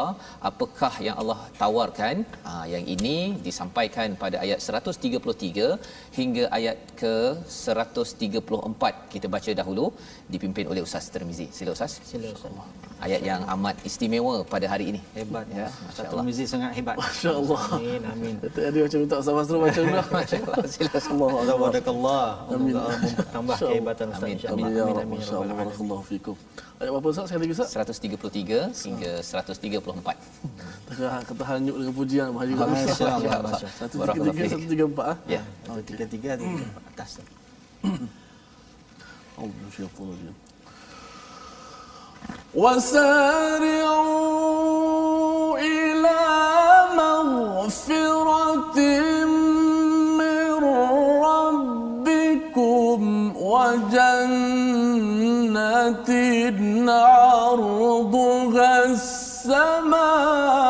[0.49, 2.15] apakah yang Allah tawarkan?
[2.49, 7.15] Uh, yang ini disampaikan pada ayat 133 hingga ayat ke
[7.47, 9.13] 134.
[9.13, 9.85] Kita baca dahulu
[10.33, 11.47] dipimpin oleh Ustaz Termizi.
[11.57, 11.93] Sila Ustaz.
[12.11, 12.94] Sila Ustaz.
[12.95, 14.99] Ayat yang amat istimewa pada hari ini.
[15.11, 15.67] Hebat ya.
[15.91, 16.95] Ustaz Termizi sangat hebat.
[16.95, 17.61] Masya-Allah.
[17.75, 18.35] Amin amin.
[18.39, 19.99] Tadi macam minta sama suruh baca dulu.
[20.73, 21.27] Sila semua.
[21.43, 22.25] Barakallah.
[22.47, 22.73] Amin.
[23.35, 24.23] Tambah kehebatan Ustaz.
[24.23, 24.37] Amin.
[24.47, 24.71] Amin.
[24.71, 25.19] Ya Amin.
[25.19, 26.35] Barakallahu fikum.
[26.79, 27.69] Ayat berapa Ustaz sekali lagi Ustaz?
[27.75, 30.15] 133 hingga 134.
[30.87, 32.63] Tengah kata hanyut dengan pujian bahaya juga.
[32.71, 33.59] Masya-Allah.
[33.91, 35.17] 133 134 ah.
[35.27, 35.41] Ya.
[35.67, 36.47] 133 di
[36.95, 37.19] atas.
[39.35, 40.31] Oh, syaitan.
[44.15, 44.37] وسارعوا
[45.57, 46.21] إلى
[46.97, 48.79] مغفرة
[50.17, 50.63] من
[51.23, 53.01] ربكم
[53.35, 54.45] وجنة
[56.91, 60.64] عرضها السماوات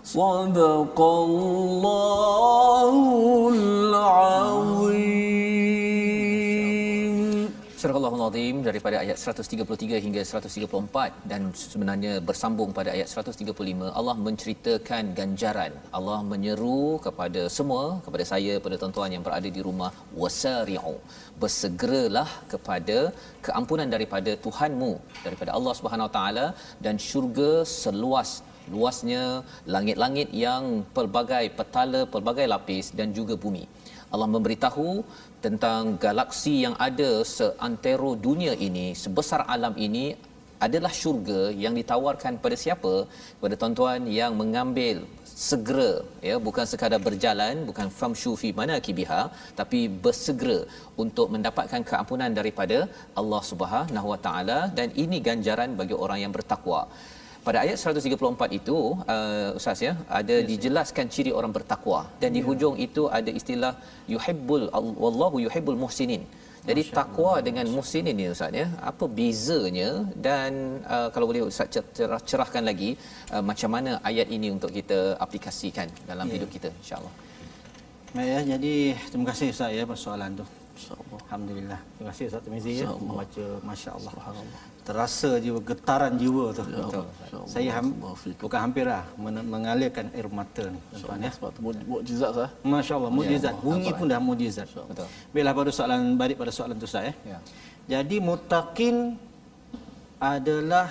[0.05, 1.52] صدق الله.
[8.73, 11.43] Daripada ayat 133 hingga 134 dan
[11.73, 15.73] sebenarnya bersambung pada ayat 135 Allah menceritakan ganjaran.
[15.99, 19.91] Allah menyeru kepada semua kepada saya kepada tuan-tuan yang berada di rumah
[20.23, 20.97] wasari'u
[21.43, 22.99] bersegeralah kepada
[23.49, 24.93] keampunan daripada Tuhanmu
[25.27, 26.47] daripada Allah Subhanahu Wa Taala
[26.87, 27.53] dan syurga
[27.83, 28.33] seluas
[28.75, 29.23] luasnya
[29.75, 30.65] langit-langit yang
[30.97, 33.65] pelbagai petala pelbagai lapis dan juga bumi.
[34.15, 34.89] Allah memberitahu
[35.47, 40.07] tentang galaksi yang ada seantero dunia ini sebesar alam ini
[40.67, 42.95] adalah syurga yang ditawarkan pada siapa?
[43.37, 44.97] Kepada tuan-tuan yang mengambil
[45.49, 45.93] segera
[46.29, 49.23] ya bukan sekadar berjalan bukan famshu fi manakibiha
[49.61, 50.59] tapi bersegera
[51.05, 52.79] untuk mendapatkan keampunan daripada
[53.21, 54.61] Allah Subhanahu wa taala.
[54.79, 56.83] Dan ini ganjaran bagi orang yang bertakwa
[57.47, 58.77] pada ayat 134 itu
[59.15, 63.73] uh, ustaz ya ada yes, dijelaskan ciri orang bertakwa dan di hujung itu ada istilah
[64.15, 64.65] yuhibbul
[65.05, 66.25] wallahu yuhibbul muhsinin
[66.69, 69.91] jadi takwa dengan muhsinin ni ustaz ya apa bezanya
[70.29, 70.53] dan
[70.95, 72.91] uh, kalau boleh ustaz cerah, cerahkan lagi
[73.35, 76.35] uh, macam mana ayat ini untuk kita aplikasikan dalam yeah.
[76.37, 77.15] hidup kita insyaallah
[78.13, 78.75] Baik ya, jadi
[79.09, 80.45] terima kasih Ustaz ya persoalan tu.
[81.25, 81.81] Alhamdulillah.
[81.97, 82.93] Terima kasih Ustaz Tamizi ya.
[82.93, 84.13] Membaca Masya Allah.
[84.83, 86.67] Terasa jiwa, getaran jiwa tu.
[86.67, 87.05] Ya, Betul.
[87.47, 87.95] Saya ham,
[88.43, 90.81] bukan hampir lah men- mengalirkan air mata ni.
[90.99, 91.31] Tuan ya.
[91.31, 92.51] Sebab tu mukjizat sah.
[92.67, 93.55] Masya Allah, mujizat.
[93.55, 94.67] Ya, Bunyi pun dah mujizat.
[94.67, 95.07] Betul.
[95.31, 97.15] Baiklah pada soalan balik pada soalan tu Ustaz ya.
[97.23, 97.39] ya
[97.87, 99.15] Jadi mutakin
[100.19, 100.91] adalah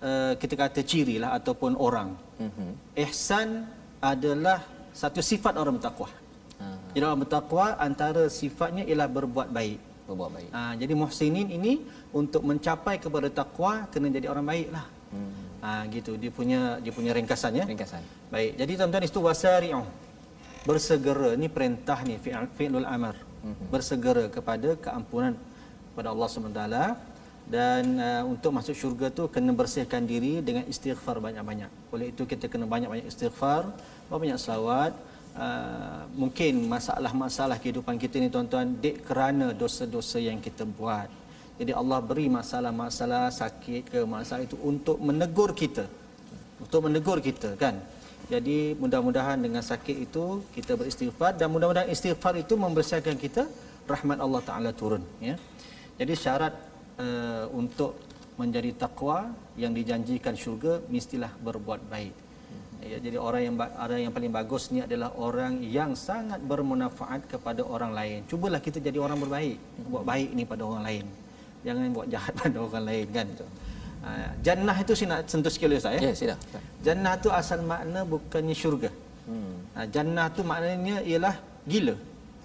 [0.00, 2.16] uh, kita kata ciri lah ataupun orang.
[2.40, 3.68] mhm Ihsan
[4.00, 4.64] adalah
[4.96, 6.08] satu sifat orang bertakwa.
[6.56, 6.76] Ah.
[6.96, 9.78] Jadi orang bertakwa antara sifatnya ialah berbuat baik.
[10.04, 11.80] Berbuat baik Ha, jadi muhsinin ini
[12.12, 14.86] untuk mencapai kepada takwa kena jadi orang baik lah.
[15.12, 15.42] hmm.
[15.64, 17.64] Ha, gitu dia punya dia punya ringkasannya.
[17.64, 18.52] ringkasan Baik.
[18.60, 19.82] Jadi tuan-tuan itu wasari'u.
[20.68, 23.16] Bersegera ni perintah ni fi'il fi'lul amr.
[23.44, 23.64] Mhm.
[23.72, 25.32] Bersegera kepada keampunan
[25.92, 26.62] kepada Allah SWT
[27.44, 31.70] dan uh, untuk masuk syurga tu kena bersihkan diri dengan istighfar banyak-banyak.
[31.92, 33.68] Oleh itu kita kena banyak-banyak istighfar,
[34.08, 34.96] banyak selawat.
[35.34, 41.10] Uh, mungkin masalah-masalah kehidupan kita ni tuan-tuan dek kerana dosa-dosa yang kita buat.
[41.58, 45.90] Jadi Allah beri masalah-masalah sakit ke masalah itu untuk menegur kita.
[46.62, 47.82] Untuk menegur kita kan.
[48.30, 53.50] Jadi mudah-mudahan dengan sakit itu kita beristighfar dan mudah-mudahan istighfar itu membersihkan kita
[53.90, 55.34] rahmat Allah Taala turun ya.
[56.00, 56.54] Jadi syarat
[56.98, 58.00] uh, untuk
[58.40, 62.23] menjadi takwa yang dijanjikan syurga mestilah berbuat baik.
[62.84, 67.64] Ya, jadi orang yang orang yang paling bagus ni adalah orang yang sangat bermanfaat kepada
[67.64, 68.18] orang lain.
[68.28, 69.56] Cubalah kita jadi orang berbaik,
[69.88, 71.04] buat baik ni pada orang lain.
[71.64, 73.28] Jangan buat jahat pada orang lain kan.
[74.04, 74.10] Ha,
[74.44, 76.00] jannah itu saya nak sentuh sikit Ustaz ya.
[76.04, 76.36] ya sila
[76.84, 78.90] Jannah tu asal makna bukannya syurga.
[79.32, 79.54] hmm.
[79.72, 81.96] Ha, jannah tu maknanya ialah gila.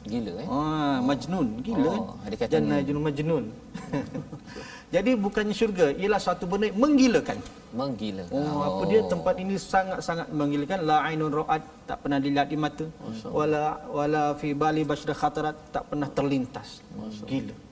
[0.10, 1.92] Gila eh Ah, majnun, gila.
[1.94, 2.54] Oh, ada kaitannya.
[2.54, 3.46] Jannah junun majnun.
[4.94, 7.38] Jadi bukannya syurga, ialah satu benda yang menggilakan.
[7.70, 10.80] menggila Oh, apa dia tempat ini sangat-sangat menggilakan.
[10.90, 12.86] La ainun ra'at tak pernah dilihat di mata.
[13.30, 16.82] Wala wala fi bali bashra khatarat tak pernah terlintas.
[17.30, 17.69] Gila.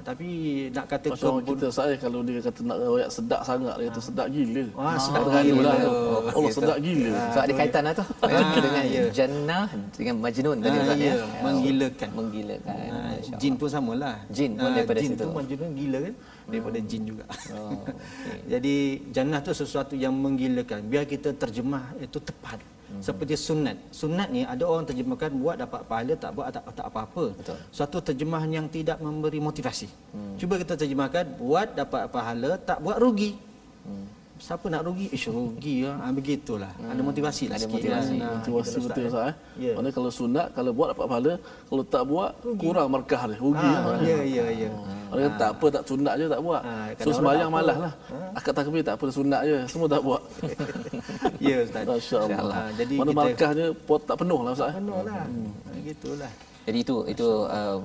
[0.00, 0.28] Tapi
[0.70, 4.00] nak kata orang kebun- kita saya kalau dia kata nak royak sedap sangat dia kata
[4.02, 4.64] sedap gila.
[4.72, 5.62] Wah, sedap Berani gila.
[5.62, 5.76] lah.
[5.82, 6.56] Oh, Allah gitu.
[6.56, 7.10] sedap gila.
[7.26, 9.02] so ada kaitan lah tu Ah, dengan ya.
[9.10, 12.08] jannah dengan majnun tadi Ah, Ustaz ya, ya menggilakan.
[12.10, 14.16] menggilakan Ah, Masya jin pun samalah.
[14.28, 15.20] Jin pun Ah, daripada jin situ.
[15.20, 16.14] tu majnun gila kan?
[16.46, 17.24] Daripada jin juga.
[17.52, 18.38] Oh, okey.
[18.48, 18.74] Jadi
[19.10, 20.80] jannah tu sesuatu yang menggilakan.
[20.82, 22.58] Biar kita terjemah itu tepat.
[22.90, 23.02] Mhm.
[23.06, 23.76] Seperti sunat.
[23.94, 27.24] Sunat ni ada orang terjemahkan buat dapat pahala, tak buat tak, tak apa-apa.
[27.38, 27.58] Betul.
[27.70, 29.88] Suatu terjemahan yang tidak memberi motivasi.
[30.10, 30.34] Hmm.
[30.34, 33.38] Cuba kita terjemahkan buat dapat pahala, tak buat rugi.
[33.86, 34.06] Hmm.
[34.40, 35.06] Siapa nak rugi?
[35.12, 35.92] Ish rugi ya.
[35.94, 36.72] Ha, begitulah.
[36.80, 37.76] Ada motivasi lah Ada sikit.
[37.76, 38.16] motivasi.
[38.16, 39.34] Nah, Motivasi gitu, betul Ustaz, Ustaz eh.
[39.60, 39.72] Ya.
[39.76, 41.32] Mana kalau sunat kalau buat dapat pahala,
[41.68, 43.36] kalau tak buat kurang markah dia.
[43.36, 43.98] Rugi Ha, lah.
[44.00, 44.68] ya, ya, ya.
[45.06, 46.62] Orang kata tak apa tak sunat je tak buat.
[46.62, 47.72] Ha, so sembahyang tak apa.
[47.84, 47.92] lah.
[48.32, 49.56] Akad takbir tak apa sunat je.
[49.68, 50.22] Semua tak buat.
[51.44, 51.84] Ya Ustaz.
[51.90, 52.54] Masya-Allah.
[52.54, 54.72] Ha, jadi Mana kita markahnya pot tak penuh lah Ustaz.
[54.72, 54.74] eh.
[54.76, 55.14] penuh lah.
[55.20, 56.32] Ha, gitulah.
[56.66, 57.78] Jadi itu itu uh,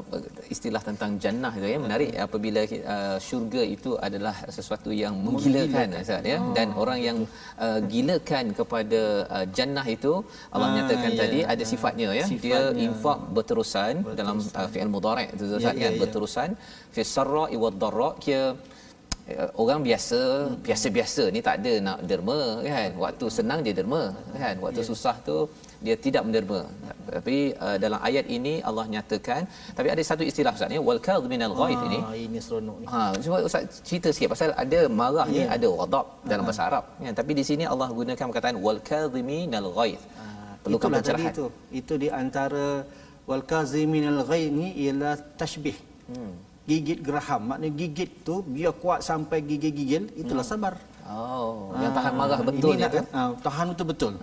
[0.53, 1.77] istilah tentang jannah itu ya.
[1.85, 2.61] Menarik apabila
[2.93, 5.87] uh, syurga itu adalah sesuatu yang menggilakan.
[6.01, 6.37] Ustaz ya.
[6.57, 7.17] Dan orang yang
[7.65, 9.01] uh, gilakan kepada
[9.35, 10.13] uh, jannah itu
[10.53, 11.19] Allah Ah, nyatakan ya.
[11.21, 12.25] tadi ada sifatnya ya.
[12.27, 12.83] Dia Sifatnya.
[12.85, 15.99] infak berterusan, dalam uh, fi'il mudhari' itu Ustaz Ya, kan ya, ya.
[16.03, 16.49] berterusan.
[16.95, 18.09] Fi sarra wad dharra
[19.63, 20.19] orang biasa
[20.65, 24.03] biasa-biasa ni tak ada nak derma kan waktu senang dia derma
[24.41, 25.37] kan waktu susah tu
[25.85, 26.59] dia tidak menderma
[27.15, 29.41] tapi uh, dalam ayat ini Allah nyatakan
[29.77, 32.85] tapi ada satu istilah ustaz ni wal kadhiminal ghaid ini Ah, ini seronok ni.
[32.93, 35.47] Ha, cuba Ustaz cerita sikit pasal ada marah ni Ya.
[35.57, 36.83] ada ghadab dalam bahasa Arab.
[37.05, 39.99] Ya, tapi di sini Allah gunakan perkataan wal kadhiminal ghaid.
[40.65, 41.33] Perlukan Itulah tadi pencerahan.
[41.33, 41.45] itu.
[41.81, 42.65] Itu di antara
[43.29, 45.77] wal kaziminal ghaid ni ialah tashbih.
[46.13, 46.33] Hmm.
[46.65, 47.41] Gigit geraham.
[47.53, 50.73] Maknanya gigit tu biar kuat sampai gigil-gigil itulah sabar.
[51.05, 52.97] Oh, yang tahan Ah, marah betul ini tu.
[53.13, 54.13] ah, tahan betul betul.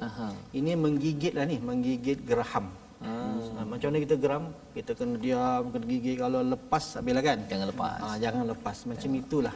[0.50, 2.66] Ini menggigit lah ni, menggigit geraham.
[2.98, 3.62] Ah.
[3.62, 4.44] macam mana kita geram?
[4.74, 6.16] Kita kena diam, kena gigit.
[6.18, 7.38] Kalau lepas habislah kan?
[7.46, 7.98] Jangan lepas.
[8.02, 8.76] Ah, jangan lepas.
[8.86, 9.54] Macam itulah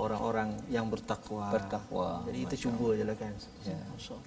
[0.00, 1.52] orang-orang yang bertakwa.
[1.52, 2.24] Bertakwa.
[2.24, 3.32] Jadi kita cuba je lah kan.
[3.68, 3.78] Ya.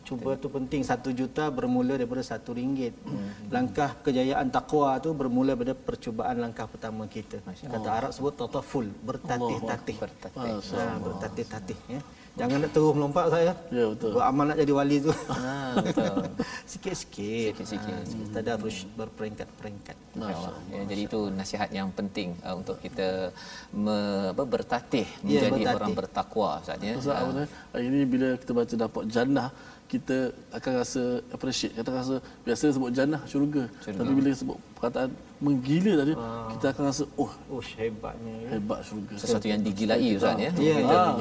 [0.05, 0.81] Cuba tu penting.
[0.85, 2.93] Satu juta bermula daripada satu ringgit.
[3.01, 3.49] Hmm.
[3.49, 7.41] Langkah kejayaan takwa tu bermula daripada percubaan langkah pertama kita.
[7.43, 9.97] Kata Arab sebut tataful, bertatih-tatih.
[9.97, 10.51] Bertatih.
[10.77, 12.01] Ha, bertatih-tatih ya.
[12.33, 13.53] Jangan nak terus melompat saya.
[13.69, 14.17] Ya, betul.
[14.17, 15.13] Beramal nak jadi wali tu.
[15.13, 16.15] Ha, betul.
[16.73, 17.61] Sikit-sikit.
[17.61, 17.93] Sikit-sikit.
[17.93, 19.97] Ha, Tadarruj berperingkat-peringkat.
[20.17, 20.57] Masya-Allah.
[20.73, 23.29] Ya, jadi itu nasihat yang penting uh, untuk kita
[23.69, 23.97] me,
[24.33, 25.77] apa, bertatih Ya, menjadi bertatih.
[25.77, 26.93] orang bertakwa Ustaz ya.
[26.97, 27.21] Ustaz?
[27.69, 29.49] Hari ini bila kita baca dapat jannah
[29.85, 30.17] kita
[30.49, 33.63] akan rasa appreciate kita rasa biasa sebut jannah syurga.
[33.79, 33.97] Syurga.
[34.01, 36.13] tapi bila sebut perkataan menggila tadi
[36.55, 38.33] kita akan rasa oh Oh, hebatnya.
[38.41, 38.47] ya.
[38.57, 40.51] hebat syurga sesuatu yang digilai Ustaz ya.
[40.57, 41.13] Ya, Ah.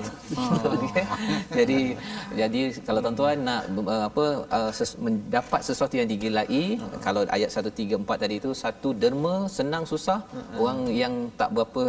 [1.58, 1.78] jadi
[2.32, 4.24] jadi kalau tuan-tuan nak uh, apa
[4.72, 10.24] ses, mendapat sesuatu yang digilai kalau ayat 134 tadi itu satu derma senang susah
[10.56, 11.84] orang yang tak berapa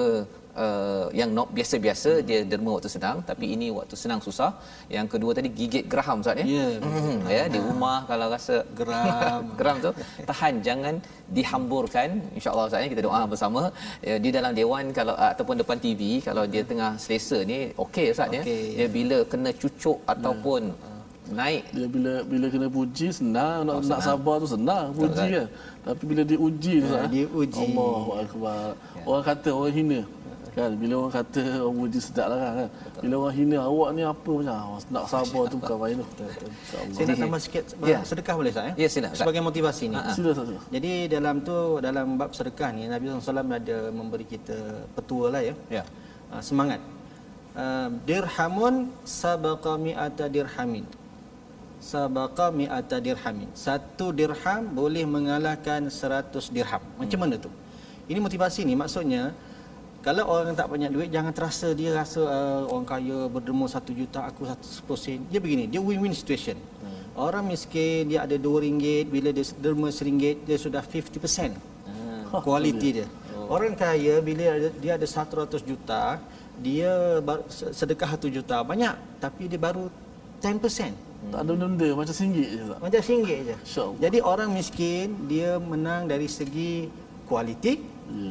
[0.54, 4.51] Uh, yang not biasa-biasa dia derma waktu senang tapi ini waktu senang susah.
[4.95, 6.45] Yang kedua tadi gigit geraham Ustaz ya?
[6.45, 9.41] Ya, Hmm, ya di rumah kalau rasa Geram.
[9.60, 9.91] geram tu
[10.30, 10.93] tahan jangan
[11.38, 12.10] dihamburkan.
[12.38, 13.62] Insyaallah Ustaz ya, kita doa bersama.
[14.06, 18.30] Ya, di dalam dewan kalau ataupun depan TV kalau dia tengah selesa ni okey Ustaz
[18.38, 18.41] ya?
[18.45, 18.64] Okey.
[18.78, 20.70] dia bila kena cucuk ataupun
[21.34, 21.64] naik.
[21.74, 23.66] Dia bila bila kena puji senang.
[23.66, 25.47] Nak, nak sabar tu senang puji kan
[25.84, 27.66] tapi bila diuji tu Ustaz, eh, diuji.
[27.76, 28.62] Allahu akbar
[29.04, 29.99] orang kata orang hina
[30.54, 32.70] kan bila orang kata orang puji sedap lah kan
[33.01, 36.93] bila orang hina awak ni apa macam ah, nak sabar tu bukan main tu insyaallah
[36.93, 37.99] Saya nak tambah sikit Ya.
[38.06, 38.64] sedekah boleh tak?
[38.78, 39.26] Ya, sila, Ustaz.
[39.26, 39.97] Sebagai motivasi ni.
[40.14, 44.58] sila Ustaz, sila Jadi dalam tu dalam bab sedekah ni Nabi SAW ada memberi kita
[44.93, 45.56] petua lah ya.
[45.74, 45.84] ya
[46.30, 46.82] Ah, semangat.
[47.54, 50.86] Uh, dirhamun sabaqa mi'ata dirhamin.
[51.78, 53.49] Sabaqa mi'ata dirhamin.
[53.54, 56.82] Satu dirham boleh mengalahkan seratus dirham.
[56.97, 57.54] Macam mana tu?
[58.10, 59.30] Ini motivasi ni maksudnya
[60.04, 64.28] kalau orang tak banyak duit jangan terasa dia rasa uh, orang kaya berderma satu juta
[64.28, 65.24] aku satu sepuluh sen.
[65.32, 66.60] Dia begini, dia win-win situation.
[67.14, 71.22] Orang miskin dia ada dua ringgit bila dia derma seringgit dia sudah 50%
[72.41, 73.08] kualiti dia.
[73.47, 76.18] Orang kaya bila ada, dia ada 100 juta,
[76.58, 77.22] dia
[77.72, 79.88] sedekah 1 juta banyak tapi dia baru
[80.41, 80.60] 10%.
[81.32, 83.56] tak ada benda macam singgit je Ustaz Macam singgit je.
[84.04, 86.91] Jadi orang miskin dia menang dari segi
[87.30, 87.80] kualiti,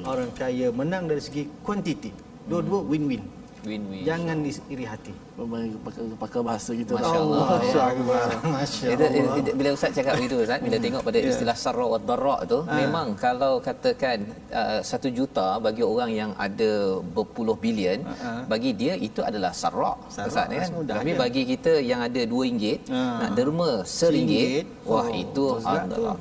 [0.04, 2.10] orang kaya menang dari segi kuantiti.
[2.46, 3.22] Dua-dua win-win.
[3.62, 5.14] win-win Jangan iri hati.
[5.38, 7.46] Pakai, pakai bahasa kita Masya Allah.
[7.62, 8.22] Masya Allah.
[8.58, 9.36] Masya Itu, Allah.
[9.38, 13.14] itu, bila Ustaz cakap begitu Ustaz, bila tengok pada istilah sarra wa dharra tu, memang
[13.14, 14.18] kalau katakan
[14.50, 18.02] uh, satu juta bagi orang yang ada berpuluh bilion,
[18.50, 19.94] bagi dia itu adalah sarra.
[20.10, 20.50] Ustaz kan?
[20.66, 23.24] semudah Tapi bagi kita yang ada dua ringgit, Ah.
[23.24, 26.18] nak derma seringgit, wah Oh, itu betul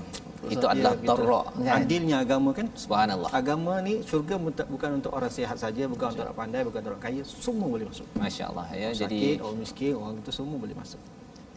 [0.50, 1.28] itu adalah Ya, betul.
[1.62, 1.82] kan.
[1.86, 2.66] Adilnya agama kan?
[2.74, 3.30] Subhanallah.
[3.30, 7.04] Agama ni syurga bukan untuk orang sihat saja, bukan untuk orang pandai, bukan untuk orang
[7.04, 8.06] kaya, semua boleh masuk.
[8.18, 8.88] Masya-Allah ya.
[8.90, 11.02] Orang Jadi sakit, orang miskin, orang itu semua boleh masuk.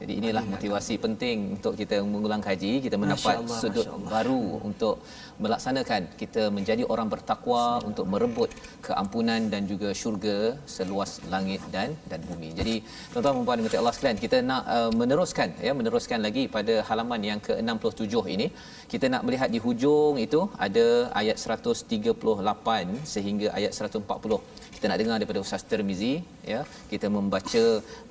[0.00, 4.10] Jadi inilah motivasi penting untuk kita mengulang kaji, kita mendapat Allah, sudut Allah.
[4.14, 4.94] baru untuk
[5.44, 8.50] melaksanakan kita menjadi orang bertakwa untuk merebut
[8.86, 10.36] keampunan dan juga syurga
[10.76, 12.50] seluas langit dan dan bumi.
[12.58, 12.74] Jadi
[13.14, 17.22] tuan-tuan dan puan dimati Allah sekalian, kita nak uh, meneruskan ya meneruskan lagi pada halaman
[17.30, 18.46] yang ke-67 ini.
[18.92, 20.86] Kita nak melihat di hujung itu ada
[21.20, 26.13] ayat 138 sehingga ayat 140 Kita nak dengar daripada Ustaz Tirmizi
[26.51, 26.59] ya.
[26.91, 27.63] Kita membaca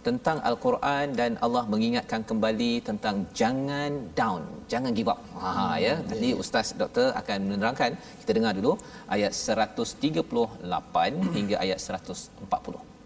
[0.07, 3.91] tentang al-Quran dan Allah mengingatkan kembali tentang jangan
[4.21, 4.43] down,
[4.73, 5.21] jangan give up.
[5.45, 5.55] Ha
[5.87, 5.95] ya.
[6.11, 7.91] Nanti Ustaz Doktor akan menerangkan.
[8.21, 8.73] Kita dengar dulu
[9.17, 12.99] ayat 138 hingga ayat 140.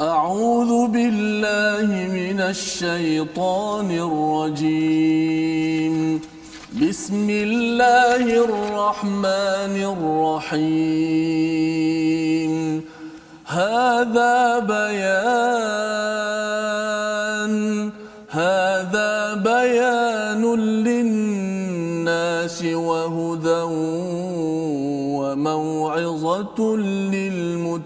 [0.00, 1.88] أعوذ بالله
[2.18, 5.94] من الشيطان الرجيم
[6.75, 10.91] بسم الله الرحمن الرحيم.
[13.47, 15.15] هذا بيان
[18.29, 20.43] هذا بيان
[20.83, 23.61] للناس وهدى
[25.15, 26.59] وموعظة
[27.15, 27.85] للمتقين.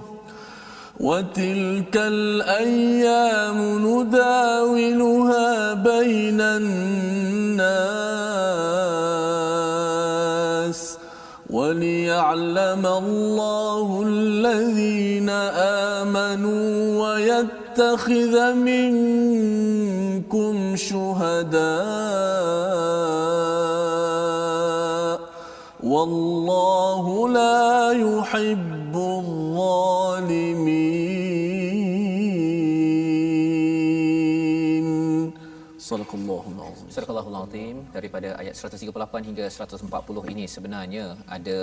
[1.01, 7.71] وتلك الأيام نداولها بين الناس
[11.49, 15.29] وليعلم الله الذين
[15.99, 21.61] آمنوا ويتخذ منكم شهداء
[25.90, 30.86] والله لا يحب الظالمين
[35.90, 41.04] صدق الله العظيم Surah Al-Azim daripada ayat 138 hingga 140 ini sebenarnya
[41.36, 41.58] ada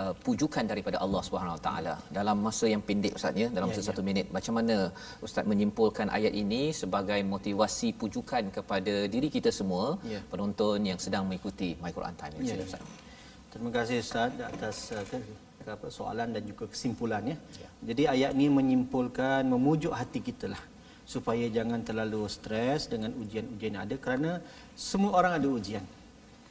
[0.00, 3.84] uh, pujukan daripada Allah Subhanahu Wa Taala dalam masa yang pendek Ustaz ya dalam ya,
[3.88, 4.08] satu ya.
[4.08, 4.76] minit macam mana
[5.28, 10.20] Ustaz menyimpulkan ayat ini sebagai motivasi pujukan kepada diri kita semua ya.
[10.34, 12.66] penonton yang sedang mengikuti My Quran Time ya, ya.
[12.68, 12.84] Ustaz.
[13.49, 17.33] Terima kasih Ustaz atas uh, soalan dan juga kesimpulannya.
[17.57, 17.69] Ya.
[17.81, 20.61] Jadi ayat ini menyimpulkan memujuk hati kita lah
[21.01, 24.31] supaya jangan terlalu stres dengan ujian-ujian yang ada kerana
[24.77, 25.81] semua orang ada ujian.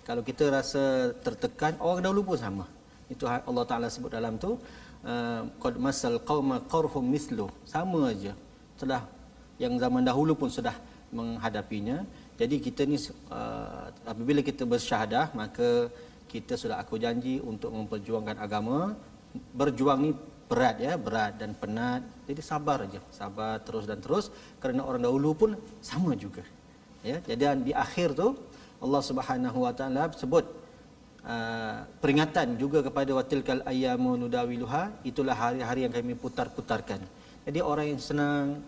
[0.03, 2.65] Kalau kita rasa tertekan, orang dahulu pun sama.
[3.07, 4.59] Itu Allah Taala sebut dalam tu
[5.07, 7.47] uh, qad masal qauma qarhum mithlu.
[7.63, 8.35] Sama aja.
[8.75, 9.07] Telah
[9.63, 10.75] yang zaman dahulu pun sudah
[11.15, 12.03] menghadapinya.
[12.35, 12.99] Jadi kita ni
[13.31, 15.87] uh, apabila kita bersyahadah maka
[16.29, 18.93] kita sudah aku janji untuk memperjuangkan agama.
[19.57, 20.11] Berjuang ni
[20.49, 22.05] berat ya, berat dan penat.
[22.29, 24.29] Jadi sabar aja, sabar terus dan terus
[24.61, 25.51] kerana orang dahulu pun
[25.81, 26.45] sama juga.
[27.01, 28.35] Ya, jadi di akhir tu
[28.79, 30.45] Allah Subhanahu Wa Taala sebut
[31.23, 37.01] uh, peringatan juga kepada watilkal ayyamu nudawiluha, itulah hari-hari yang kami putar-putarkan.
[37.47, 38.61] Jadi orang yang senang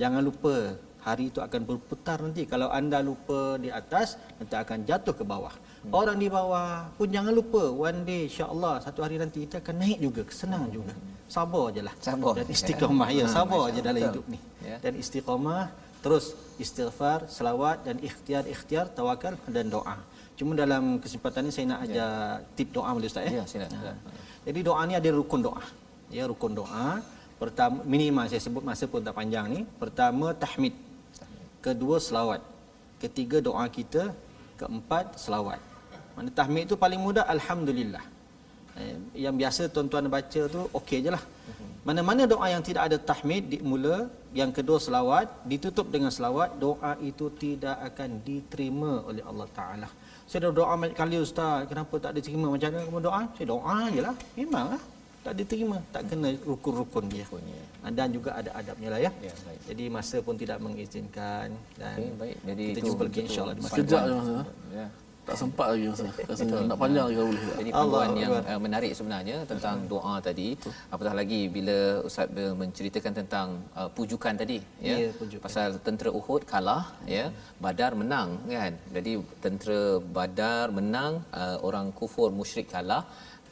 [0.00, 2.48] jangan lupa hari itu akan berputar nanti.
[2.48, 5.52] Kalau anda lupa di atas, nanti akan jatuh ke bawah.
[5.84, 5.92] Hmm.
[6.00, 9.98] Orang di bawah pun jangan lupa one day insya-Allah satu hari nanti kita akan naik
[10.00, 10.76] juga, senang hmm.
[10.76, 10.92] juga.
[11.28, 11.94] Sabar je lah.
[12.00, 12.32] Sabar.
[12.40, 14.38] Dan istiqamah ya, ya sabar je dalam hidup ni.
[14.64, 14.76] Ya.
[14.80, 15.68] dan istiqamah
[16.00, 19.96] terus istighfar selawat dan ikhtiar ikhtiar tawakal dan doa.
[20.40, 22.48] Cuma dalam kesempatan ni saya nak ajar ya.
[22.56, 23.92] tip doa boleh ustaz ya, ya silakan ha.
[24.42, 25.62] jadi doa ni ada rukun doa.
[26.08, 27.04] Ya rukun doa.
[27.36, 29.60] Pertama minima saya sebut masa pun tak panjang ni.
[29.82, 30.72] Pertama tahmid.
[31.60, 32.40] Kedua selawat.
[33.04, 34.16] Ketiga doa kita.
[34.54, 35.73] Keempat selawat
[36.16, 38.04] mana tahmid tu paling mudah alhamdulillah
[38.74, 38.94] Eh,
[39.24, 41.22] yang biasa tuan-tuan baca tu okey je lah.
[41.88, 47.28] Mana-mana doa yang tidak ada tahmid dimula, yang kedua selawat, ditutup dengan selawat, doa itu
[47.42, 49.88] tidak akan diterima oleh Allah Ta'ala.
[50.24, 52.48] Saya dah doa banyak kali Ustaz, kenapa tak diterima?
[52.48, 53.22] Macam mana kamu doa?
[53.36, 54.16] Saya doa je lah.
[54.32, 54.82] Memanglah.
[55.24, 55.76] Tak diterima.
[55.94, 57.26] Tak kena rukun-rukun dia.
[57.84, 59.12] Dan juga ada adabnya lah ya.
[59.20, 59.32] ya
[59.68, 61.52] Jadi masa pun tidak mengizinkan.
[61.76, 62.36] Dan okay, baik.
[62.48, 63.56] Jadi kita jumpa lagi insyaAllah.
[63.60, 64.36] Je masa.
[64.72, 64.86] Ya
[65.28, 66.06] tak sempat lagi masa.
[66.30, 70.48] Rasanya nak panjang lagi boleh jadi panduan yang uh, menarik sebenarnya tentang doa tadi.
[70.94, 71.76] Apatah lagi bila
[72.08, 72.28] ustaz
[72.62, 73.48] menceritakan tentang
[73.80, 74.58] uh, pujukan tadi
[74.88, 74.96] ya.
[75.02, 76.82] Yeah, pasal tentera Uhud kalah
[77.16, 77.24] ya.
[77.66, 78.74] Badar menang kan.
[78.96, 79.12] Jadi
[79.44, 79.80] tentera
[80.18, 81.12] Badar menang
[81.42, 83.04] uh, orang kufur musyrik kalah.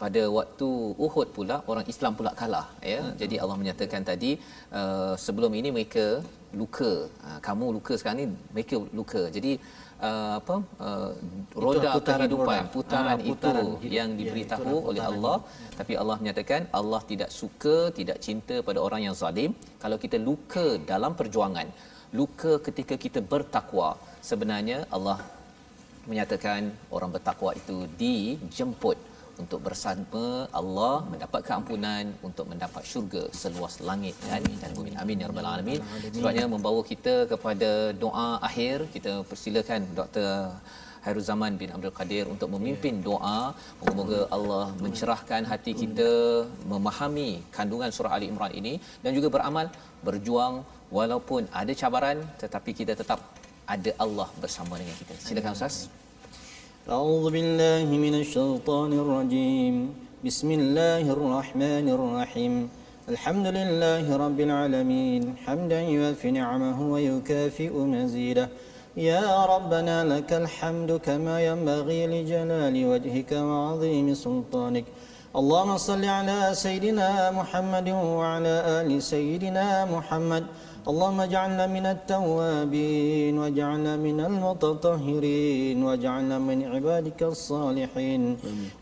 [0.02, 0.68] Pada waktu
[1.06, 3.00] Uhud pula orang Islam pula kalah ya.
[3.02, 3.12] Hmm.
[3.20, 4.30] jadi Allah menyatakan tadi
[4.78, 6.06] uh, sebelum ini mereka
[6.60, 6.92] luka.
[7.26, 9.22] Uh, kamu luka sekarang ni mereka luka.
[9.36, 9.52] Jadi
[10.08, 11.10] uh, apa uh,
[11.64, 12.72] roda putaran kehidupan roda.
[12.76, 13.96] putaran, ha, putaran itu hidup.
[13.98, 15.74] yang ya, diberitahu ya, oleh Allah ya.
[15.78, 19.52] tapi Allah menyatakan Allah tidak suka tidak cinta pada orang yang zalim
[19.84, 21.68] kalau kita luka dalam perjuangan
[22.20, 23.88] luka ketika kita bertakwa
[24.30, 25.18] sebenarnya Allah
[26.10, 26.62] menyatakan
[26.96, 28.98] orang bertakwa itu dijemput
[29.42, 30.24] untuk bersama
[30.60, 34.92] Allah mendapat keampunan untuk mendapat syurga seluas langit dan dan bumi.
[35.02, 35.80] Amin ya rabbal alamin.
[36.16, 37.70] Sebabnya membawa kita kepada
[38.04, 40.30] doa akhir kita persilakan Dr.
[41.04, 43.38] Hairul Zaman bin Abdul Qadir untuk memimpin doa
[43.80, 46.10] moga-moga Allah mencerahkan hati kita
[46.72, 48.74] memahami kandungan surah Ali Imran ini
[49.04, 49.66] dan juga beramal
[50.06, 50.54] berjuang
[50.98, 53.18] walaupun ada cabaran tetapi kita tetap
[53.74, 55.14] ada Allah bersama dengan kita.
[55.26, 55.76] Silakan Ustaz.
[56.90, 59.94] أعوذ بالله من الشيطان الرجيم.
[60.26, 62.54] بسم الله الرحمن الرحيم.
[63.08, 65.22] الحمد لله رب العالمين.
[65.46, 68.48] حمدا يوافي نعمه ويكافئ مزيده.
[68.96, 74.84] يا ربنا لك الحمد كما ينبغي لجلال وجهك وعظيم سلطانك.
[75.32, 78.54] اللهم صل على سيدنا محمد وعلى
[78.84, 80.44] آل سيدنا محمد.
[80.90, 88.22] اللهم اجعلنا من التوابين واجعلنا من المتطهرين واجعلنا من عبادك الصالحين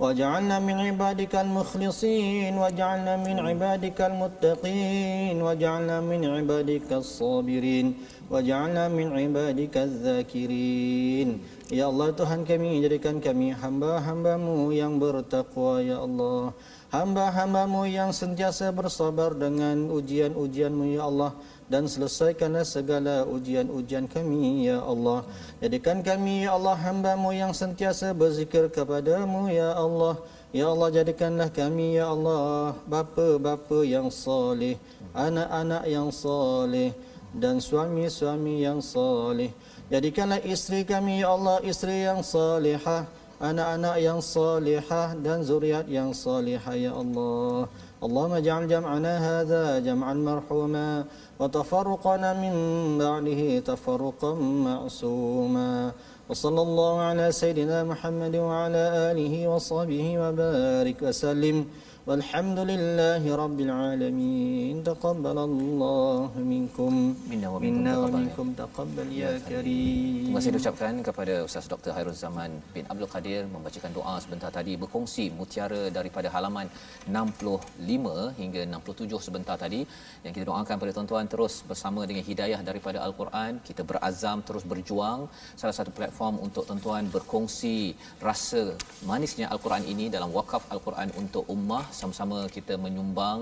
[0.02, 7.86] واجعلنا من عبادك المخلصين واجعلنا من عبادك المتقين واجعلنا من عبادك الصابرين
[8.30, 11.28] واجعلنا من عبادك الذاكرين.
[11.70, 16.50] Ya Allah Tuhan kami jadikan kami hamba-hambamu yang bertakwa Ya Allah.
[16.90, 21.30] Hamba-hambamu yang sentiasa bersabar dengan ujian-ujianmu Ya Allah
[21.70, 25.22] dan selesaikanlah segala ujian-ujian kami ya Allah.
[25.62, 30.18] Jadikan kami ya Allah hambamu yang sentiasa berzikir kepadamu ya Allah.
[30.50, 34.74] Ya Allah jadikanlah kami ya Allah bapa-bapa yang soleh
[35.14, 36.90] anak-anak yang soleh
[37.30, 39.54] dan suami-suami yang soleh
[39.91, 43.05] jadikanlah isteri kami ya Allah isteri yang salihah
[43.39, 47.67] anak-anak yang salihah dan zuriat yang salihah ya Allah
[48.05, 51.05] اللهم اجعل جمعنا هذا جمعا مرحوما
[51.39, 52.53] وتفرقنا من
[53.01, 54.33] بعده تفرقا
[54.67, 55.91] معصوما
[56.29, 61.65] وصلى الله على سيدنا محمد وعلى آله وصحبه وبارك وسلم
[62.09, 66.91] والحمد لله رب العالمين تقبل الله منكم
[67.31, 68.13] Minna wa minkum منا taqabbal.
[68.13, 71.91] ومنكم تقبل يا كريم Terima kasih diucapkan kepada Ustaz Dr.
[71.97, 76.69] Hairul Zaman bin Abdul Qadir membacakan doa sebentar tadi berkongsi mutiara daripada halaman
[77.09, 79.81] 65 hingga 67 sebentar tadi
[80.25, 85.25] yang kita doakan pada tuan-tuan terus bersama dengan hidayah daripada Al-Quran kita berazam terus berjuang
[85.57, 87.77] salah satu platform untuk tuan-tuan berkongsi
[88.21, 88.61] rasa
[89.09, 93.38] manisnya Al-Quran ini dalam wakaf Al-Quran untuk ummah sama-sama kita menyumbang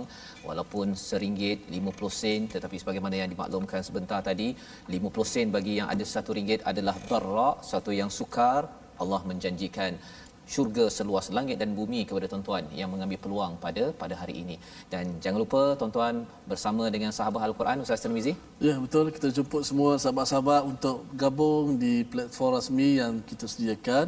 [0.48, 4.48] walaupun seringgit 50 sen tetapi sebagaimana yang dimaklumkan sebentar tadi
[4.96, 8.62] 50 sen bagi yang ada satu ringgit adalah barak satu yang sukar.
[9.02, 9.92] Allah menjanjikan
[10.54, 14.56] syurga seluas langit dan bumi kepada tuan-tuan yang mengambil peluang pada pada hari ini.
[14.92, 16.14] Dan jangan lupa tuan-tuan
[16.50, 18.32] bersama dengan sahabat Al-Quran Ustaz Tirmizi.
[18.68, 19.12] Ya betul.
[19.16, 24.06] Kita jemput semua sahabat-sahabat untuk gabung di platform rasmi yang kita sediakan.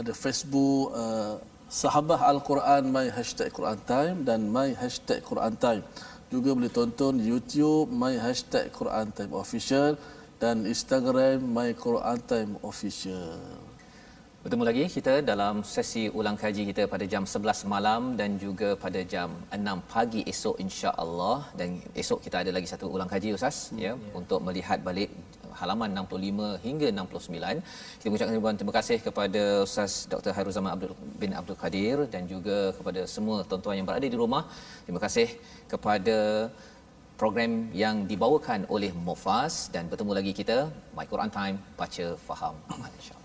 [0.00, 1.34] Ada Facebook uh,
[1.70, 5.86] Sahabah Al-Quran My Hashtag Quran Time dan My Hashtag Quran Time.
[6.26, 9.94] Juga boleh tonton YouTube My Hashtag Quran Time Official
[10.42, 13.38] dan Instagram My Quran Time Official.
[14.42, 19.00] Bertemu lagi kita dalam sesi ulang kaji kita pada jam 11 malam dan juga pada
[19.06, 23.78] jam 6 pagi esok insya-Allah dan esok kita ada lagi satu ulang kaji Ustaz hmm,
[23.78, 23.94] ya.
[23.94, 23.96] yeah.
[24.18, 25.12] untuk melihat balik
[25.60, 27.62] halaman 65 hingga 69.
[27.98, 30.32] Kita mengucapkan ribuan terima kasih kepada Ustaz Dr.
[30.36, 30.92] Hairul Zaman Abdul
[31.22, 34.44] bin Abdul Kadir dan juga kepada semua tuan-tuan yang berada di rumah.
[34.86, 35.28] Terima kasih
[35.72, 36.18] kepada
[37.20, 40.58] program yang dibawakan oleh Mufas dan bertemu lagi kita
[40.96, 43.19] My Quran Time baca faham amal insya